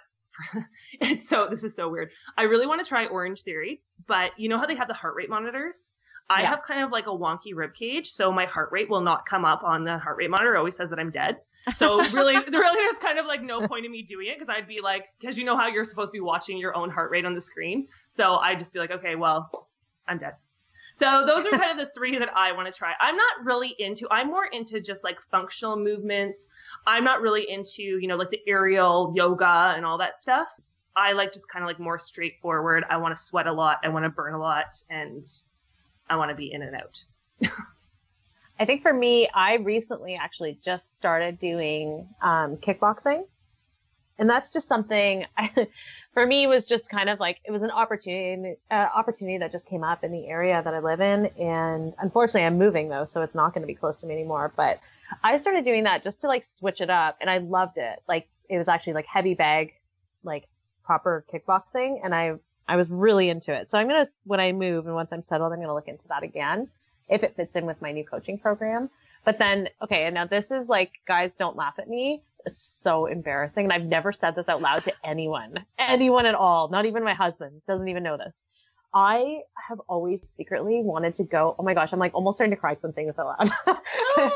[1.00, 2.10] it's so this is so weird.
[2.36, 5.14] I really want to try Orange Theory, but you know how they have the heart
[5.16, 5.88] rate monitors?
[6.30, 6.48] I yeah.
[6.48, 9.44] have kind of like a wonky rib cage, so my heart rate will not come
[9.44, 10.54] up on the heart rate monitor.
[10.54, 11.36] It always says that I'm dead.
[11.76, 14.66] So really, really, there's kind of like no point in me doing it because I'd
[14.66, 17.24] be like, because you know how you're supposed to be watching your own heart rate
[17.24, 17.88] on the screen.
[18.08, 19.68] So I'd just be like, okay, well,
[20.08, 20.34] I'm dead.
[20.96, 22.94] So those are kind of the three that I want to try.
[23.00, 24.06] I'm not really into.
[24.12, 26.46] I'm more into just like functional movements.
[26.86, 30.48] I'm not really into you know like the aerial yoga and all that stuff.
[30.94, 32.84] I like just kind of like more straightforward.
[32.88, 33.80] I want to sweat a lot.
[33.82, 35.26] I want to burn a lot, and
[36.08, 37.04] I want to be in and out.
[38.60, 43.24] I think for me, I recently actually just started doing um, kickboxing.
[44.18, 45.68] And that's just something I,
[46.14, 49.68] for me was just kind of like it was an opportunity uh, opportunity that just
[49.68, 53.22] came up in the area that I live in and unfortunately I'm moving though so
[53.22, 54.78] it's not going to be close to me anymore but
[55.24, 58.28] I started doing that just to like switch it up and I loved it like
[58.48, 59.74] it was actually like heavy bag
[60.22, 60.46] like
[60.84, 63.68] proper kickboxing and I I was really into it.
[63.68, 65.88] So I'm going to, when I move and once I'm settled, I'm going to look
[65.88, 66.68] into that again
[67.08, 68.88] if it fits in with my new coaching program.
[69.24, 72.22] But then, okay, and now this is like, guys, don't laugh at me.
[72.46, 73.64] It's so embarrassing.
[73.64, 77.14] And I've never said this out loud to anyone, anyone at all, not even my
[77.14, 78.42] husband doesn't even know this.
[78.94, 81.56] I have always secretly wanted to go.
[81.58, 83.50] Oh my gosh, I'm like almost starting to cry because I'm saying this out loud.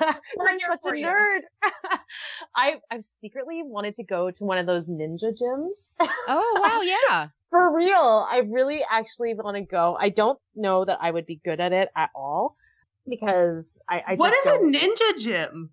[0.00, 1.40] I'm such a nerd.
[2.56, 5.92] I I've secretly wanted to go to one of those ninja gyms.
[6.00, 6.80] oh wow,
[7.12, 7.28] yeah.
[7.50, 9.96] For real, I really actually want to go.
[10.00, 12.56] I don't know that I would be good at it at all
[13.08, 14.02] because I.
[14.08, 15.70] I what is a ninja gym?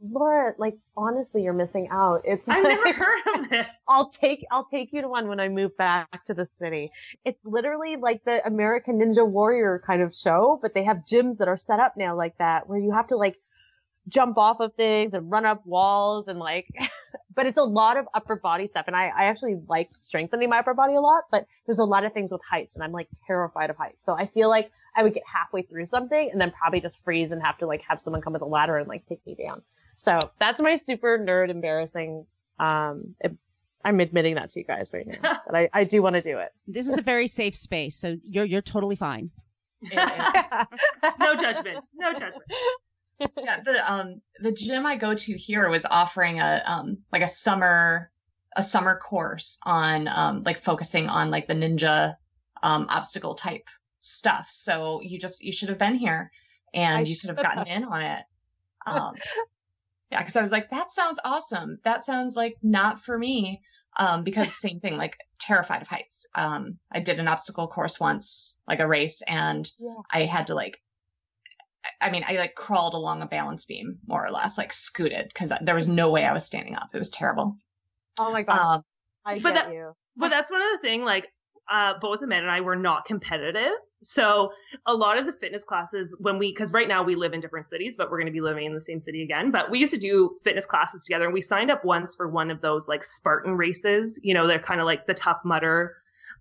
[0.00, 2.22] Laura, like honestly, you're missing out.
[2.24, 3.66] It's I've never heard of it.
[3.88, 6.92] I'll take I'll take you to one when I move back to the city.
[7.24, 11.48] It's literally like the American Ninja Warrior kind of show, but they have gyms that
[11.48, 13.36] are set up now like that where you have to like
[14.08, 16.66] jump off of things and run up walls and like
[17.34, 20.58] but it's a lot of upper body stuff and I, I actually like strengthening my
[20.60, 23.08] upper body a lot but there's a lot of things with heights and i'm like
[23.26, 26.50] terrified of heights so i feel like i would get halfway through something and then
[26.50, 29.04] probably just freeze and have to like have someone come with a ladder and like
[29.04, 29.60] take me down
[29.98, 32.24] so that's my super nerd embarrassing.
[32.60, 33.36] Um, it,
[33.84, 36.38] I'm admitting that to you guys right now, but I, I do want to do
[36.38, 36.50] it.
[36.68, 39.30] This is a very safe space, so you're you're totally fine.
[39.92, 41.86] no judgment.
[41.94, 42.44] No judgment.
[43.20, 47.28] Yeah, the um the gym I go to here was offering a um like a
[47.28, 48.10] summer
[48.56, 52.14] a summer course on um like focusing on like the ninja
[52.62, 53.68] um obstacle type
[53.98, 54.46] stuff.
[54.48, 56.30] So you just you should have been here
[56.72, 58.22] and I you should have gotten in on it.
[58.86, 59.16] Um
[60.10, 61.78] yeah, because I was like, that sounds awesome.
[61.84, 63.60] That sounds like not for me.
[63.98, 66.26] Um, because same thing, like terrified of heights.
[66.34, 69.94] Um, I did an obstacle course once, like a race, and yeah.
[70.12, 70.80] I had to like,
[72.00, 75.52] I mean, I like crawled along a balance beam more or less, like scooted because
[75.62, 76.88] there was no way I was standing up.
[76.94, 77.56] It was terrible.
[78.18, 78.82] Oh my god, um,
[79.24, 79.92] I but get that, you.
[80.16, 81.04] But that's one of the thing.
[81.04, 81.26] Like,
[81.70, 83.72] uh, both Amanda and I were not competitive.
[84.02, 84.52] So
[84.86, 87.68] a lot of the fitness classes when we, cause right now we live in different
[87.68, 89.50] cities, but we're going to be living in the same city again.
[89.50, 92.50] But we used to do fitness classes together and we signed up once for one
[92.50, 94.20] of those like Spartan races.
[94.22, 95.96] You know, they're kind of like the Tough Mudder.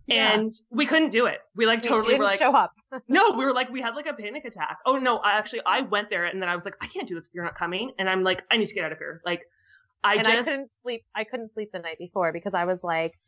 [0.06, 0.34] Yeah.
[0.34, 1.42] And we couldn't do it.
[1.56, 2.74] We like totally we were like show up.
[3.10, 4.78] no, we were like we had like a panic attack.
[4.86, 7.16] Oh no, I actually I went there and then I was like I can't do
[7.16, 9.22] this if you're not coming and I'm like I need to get out of here.
[9.26, 9.42] Like
[10.04, 11.06] I and just I couldn't sleep.
[11.16, 13.20] I couldn't sleep the night before because I was like,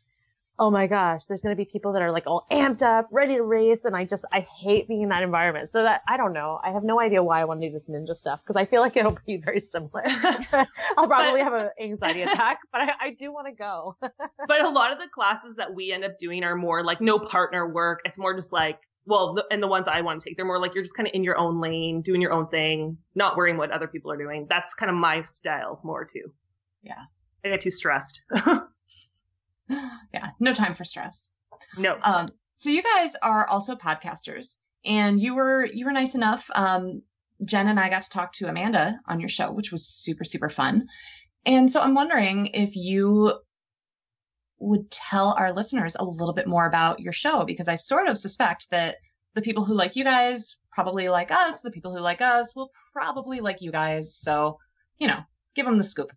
[0.60, 3.36] oh my gosh, there's going to be people that are like all amped up, ready
[3.36, 3.86] to race.
[3.86, 5.68] And I just, I hate being in that environment.
[5.68, 6.60] So that, I don't know.
[6.62, 8.82] I have no idea why I want to do this ninja stuff because I feel
[8.82, 10.02] like it'll be very similar.
[10.98, 13.96] I'll probably have an anxiety attack, but I, I do want to go.
[14.00, 17.18] but a lot of the classes that we end up doing are more like no
[17.18, 18.00] partner work.
[18.04, 20.58] It's more just like, well, the, and the ones I want to take, they're more
[20.58, 23.56] like you're just kind of in your own lane, doing your own thing, not worrying
[23.56, 24.46] what other people are doing.
[24.50, 26.32] That's kind of my style more too.
[26.82, 27.04] Yeah.
[27.42, 28.20] I get too stressed.
[30.14, 31.32] yeah, no time for stress.
[31.76, 31.96] No.
[32.02, 36.50] Um, so you guys are also podcasters, and you were you were nice enough.
[36.54, 37.02] Um,
[37.44, 40.48] Jen and I got to talk to Amanda on your show, which was super super
[40.48, 40.88] fun.
[41.46, 43.32] And so I'm wondering if you
[44.58, 48.18] would tell our listeners a little bit more about your show because I sort of
[48.18, 48.96] suspect that
[49.34, 51.60] the people who like you guys probably like us.
[51.60, 54.14] The people who like us will probably like you guys.
[54.14, 54.58] So,
[54.98, 55.20] you know,
[55.54, 56.12] give them the scoop.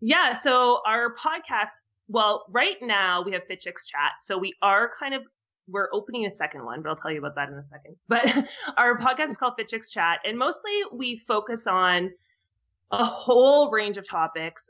[0.00, 0.34] Yeah.
[0.34, 1.68] So our podcast
[2.10, 4.12] well, right now we have Fit Chicks Chat.
[4.20, 5.22] So we are kind of
[5.68, 7.94] we're opening a second one, but I'll tell you about that in a second.
[8.08, 12.10] But our podcast is called Fit Chicks Chat, and mostly we focus on
[12.90, 14.68] a whole range of topics,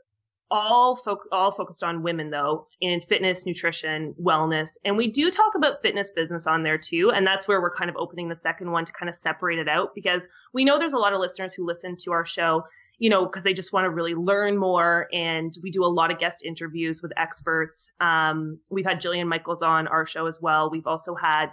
[0.51, 5.55] all fo- all focused on women though, in fitness, nutrition, wellness, and we do talk
[5.55, 7.09] about fitness business on there too.
[7.11, 9.67] And that's where we're kind of opening the second one to kind of separate it
[9.67, 12.63] out because we know there's a lot of listeners who listen to our show
[13.01, 15.07] you know, because they just want to really learn more.
[15.11, 17.89] And we do a lot of guest interviews with experts.
[17.99, 20.69] Um, we've had Jillian Michaels on our show as well.
[20.69, 21.49] We've also had,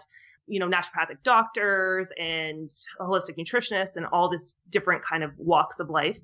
[0.46, 2.70] you know, naturopathic doctors and
[3.00, 6.18] holistic nutritionists and all this different kind of walks of life.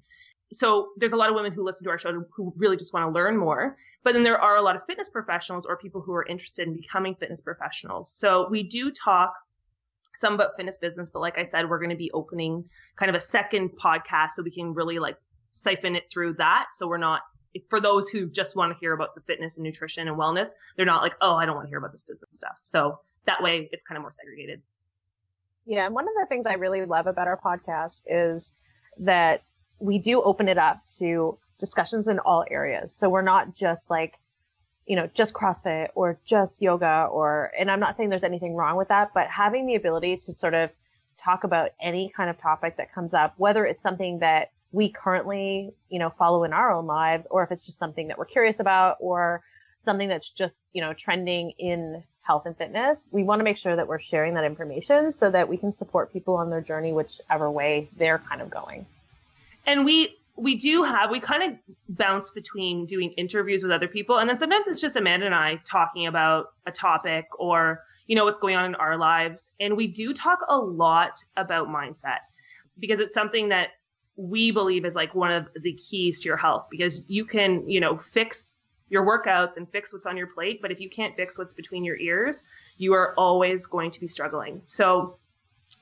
[0.53, 3.07] So there's a lot of women who listen to our show who really just want
[3.07, 3.79] to learn more.
[4.03, 6.77] But then there are a lot of fitness professionals or people who are interested in
[6.77, 8.13] becoming fitness professionals.
[8.13, 9.33] So we do talk
[10.17, 12.65] some about fitness business, but like I said, we're going to be opening
[12.97, 15.17] kind of a second podcast so we can really like
[15.53, 16.67] siphon it through that.
[16.73, 17.23] So we're not
[17.69, 20.87] for those who just want to hear about the fitness and nutrition and wellness, they're
[20.87, 22.59] not like, oh, I don't want to hear about this business stuff.
[22.65, 24.61] So that way it's kind of more segregated.
[25.65, 25.87] Yeah.
[25.87, 28.55] And one of the things I really love about our podcast is
[28.99, 29.43] that
[29.79, 32.95] we do open it up to discussions in all areas.
[32.95, 34.19] So we're not just like
[34.87, 38.77] you know, just CrossFit or just yoga or, and I'm not saying there's anything wrong
[38.77, 40.71] with that, but having the ability to sort of
[41.17, 45.73] talk about any kind of topic that comes up, whether it's something that we currently,
[45.89, 48.61] you know, follow in our own lives, or if it's just something that we're curious
[48.61, 49.43] about or
[49.81, 53.77] something that's just, you know, trending in health and fitness, we want to make sure
[53.77, 57.51] that we're sharing that information so that we can support people on their journey, whichever
[57.51, 58.85] way they're kind of going.
[59.67, 61.59] And we, we do have we kind of
[61.97, 65.61] bounce between doing interviews with other people and then sometimes it's just amanda and i
[65.65, 69.87] talking about a topic or you know what's going on in our lives and we
[69.87, 72.19] do talk a lot about mindset
[72.79, 73.71] because it's something that
[74.17, 77.81] we believe is like one of the keys to your health because you can you
[77.81, 78.57] know fix
[78.91, 81.85] your workouts and fix what's on your plate but if you can't fix what's between
[81.85, 82.45] your ears
[82.77, 84.61] you are always going to be struggling.
[84.65, 85.19] So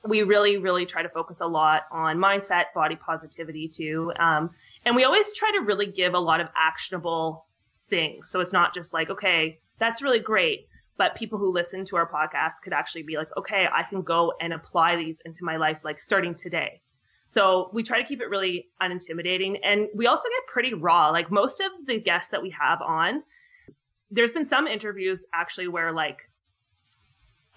[0.05, 4.11] we really, really try to focus a lot on mindset, body positivity too.
[4.19, 4.49] Um,
[4.85, 7.45] and we always try to really give a lot of actionable
[7.89, 8.29] things.
[8.29, 10.67] So it's not just like, okay, that's really great.
[10.97, 14.33] But people who listen to our podcast could actually be like, okay, I can go
[14.39, 16.81] and apply these into my life, like starting today.
[17.27, 19.57] So we try to keep it really unintimidating.
[19.63, 21.09] And we also get pretty raw.
[21.09, 23.23] Like most of the guests that we have on,
[24.11, 26.29] there's been some interviews actually where like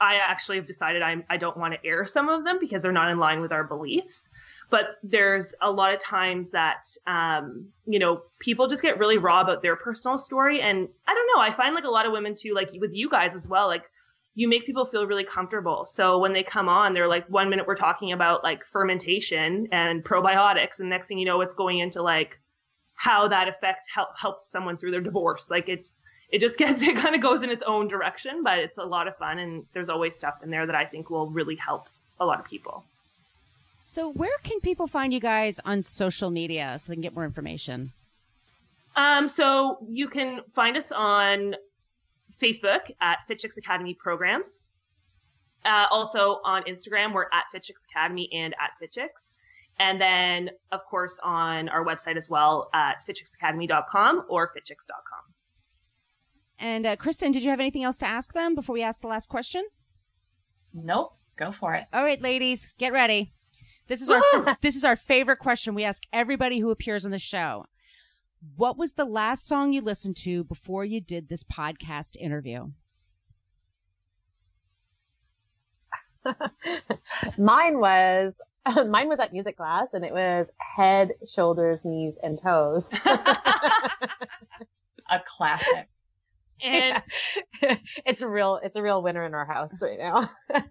[0.01, 2.93] I actually have decided I'm, I don't want to air some of them because they're
[2.93, 4.29] not in line with our beliefs.
[4.69, 9.41] But there's a lot of times that, um, you know, people just get really raw
[9.41, 10.61] about their personal story.
[10.61, 13.09] And I don't know, I find like a lot of women too, like with you
[13.09, 13.85] guys as well, like
[14.35, 15.87] you make people feel really comfortable.
[15.87, 20.05] So when they come on, they're like, one minute we're talking about like fermentation and
[20.05, 20.79] probiotics.
[20.81, 22.39] And next thing you know, it's going into like
[22.95, 25.49] how that effect help help someone through their divorce.
[25.49, 25.97] Like it's,
[26.31, 29.09] it just gets it kind of goes in its own direction, but it's a lot
[29.09, 31.89] of fun and there's always stuff in there that I think will really help
[32.21, 32.85] a lot of people.
[33.83, 37.25] So where can people find you guys on social media so they can get more
[37.25, 37.93] information?
[38.97, 41.55] Um, so you can find us on
[42.41, 44.61] Facebook at Fit Chicks Academy Programs.
[45.65, 49.33] Uh, also on Instagram, we're at Fit Chicks Academy and at Fit Chicks.
[49.79, 55.35] And then, of course, on our website as well at fitchicksacademy.com or fitchicks.com.
[56.59, 59.09] And uh, Kristen, did you have anything else to ask them before we ask the
[59.09, 59.65] last question?
[60.73, 61.17] Nope.
[61.37, 61.85] Go for it.
[61.93, 63.35] All right, ladies, get ready.
[63.89, 64.23] This is our
[64.63, 67.67] this is our favorite question we ask everybody who appears on the show.
[68.57, 72.71] What was the last song you listened to before you did this podcast interview?
[77.39, 78.41] mine was
[78.89, 82.99] mine was at music class and it was head, shoulders, knees, and toes.
[85.09, 85.89] A classic.
[86.63, 87.03] And
[88.07, 90.31] it's a real it's a real winner in our house right now.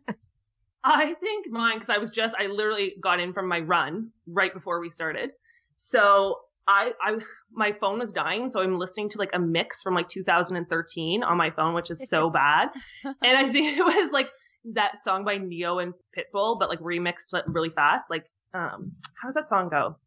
[0.83, 4.53] I think mine because I was just I literally got in from my run right
[4.53, 5.31] before we started.
[5.77, 7.17] So I I
[7.51, 11.37] my phone was dying, so I'm listening to like a mix from like 2013 on
[11.37, 12.69] my phone, which is so bad.
[13.03, 14.29] and I think it was like
[14.73, 18.09] that song by Ne-Yo and Pitbull, but like remixed really fast.
[18.09, 19.97] Like um how does that song go?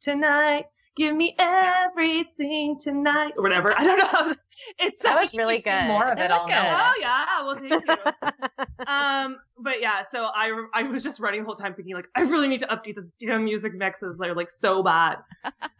[0.00, 0.66] Tonight
[0.98, 3.72] give me everything tonight or whatever.
[3.74, 4.34] I don't know.
[4.80, 5.84] It's That such was really good.
[5.86, 6.52] More of That it was all good.
[6.54, 6.90] now.
[6.90, 8.86] Oh yeah, well thank you.
[8.88, 12.22] um, but yeah, so I I was just running the whole time thinking like I
[12.22, 14.16] really need to update this damn music mixes.
[14.18, 15.18] They're like so bad.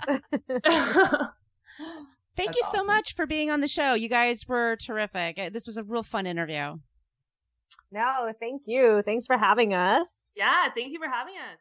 [2.36, 2.86] Thank That's you so awesome.
[2.86, 3.94] much for being on the show.
[3.94, 5.38] You guys were terrific.
[5.38, 6.78] Uh, This was a real fun interview.
[7.90, 9.02] no, thank you.
[9.02, 10.30] Thanks for having us.
[10.36, 11.58] yeah, thank you for having us.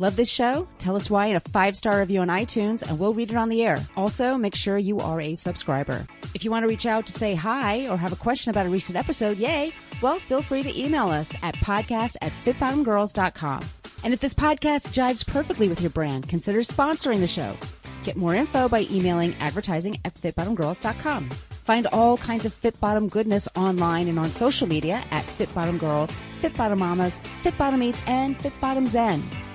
[0.00, 0.66] Love this show?
[0.78, 3.50] Tell us why in a five star review on iTunes and we'll read it on
[3.50, 3.76] the air.
[3.98, 6.06] Also, make sure you are a subscriber.
[6.34, 8.70] If you want to reach out to say hi or have a question about a
[8.70, 13.62] recent episode, yay, well, feel free to email us at podcast at fitbottomedgirls.com.
[14.02, 17.54] And if this podcast jives perfectly with your brand, consider sponsoring the show.
[18.02, 21.28] Get more info by emailing advertising at fitbottomedgirls.com.
[21.64, 25.78] Find all kinds of Fit Bottom goodness online and on social media at Fit Bottomed
[25.78, 29.22] Girls, Fit Bottomed Mamas, Fit Bottomed Eats, and Fit Bottomed Zen.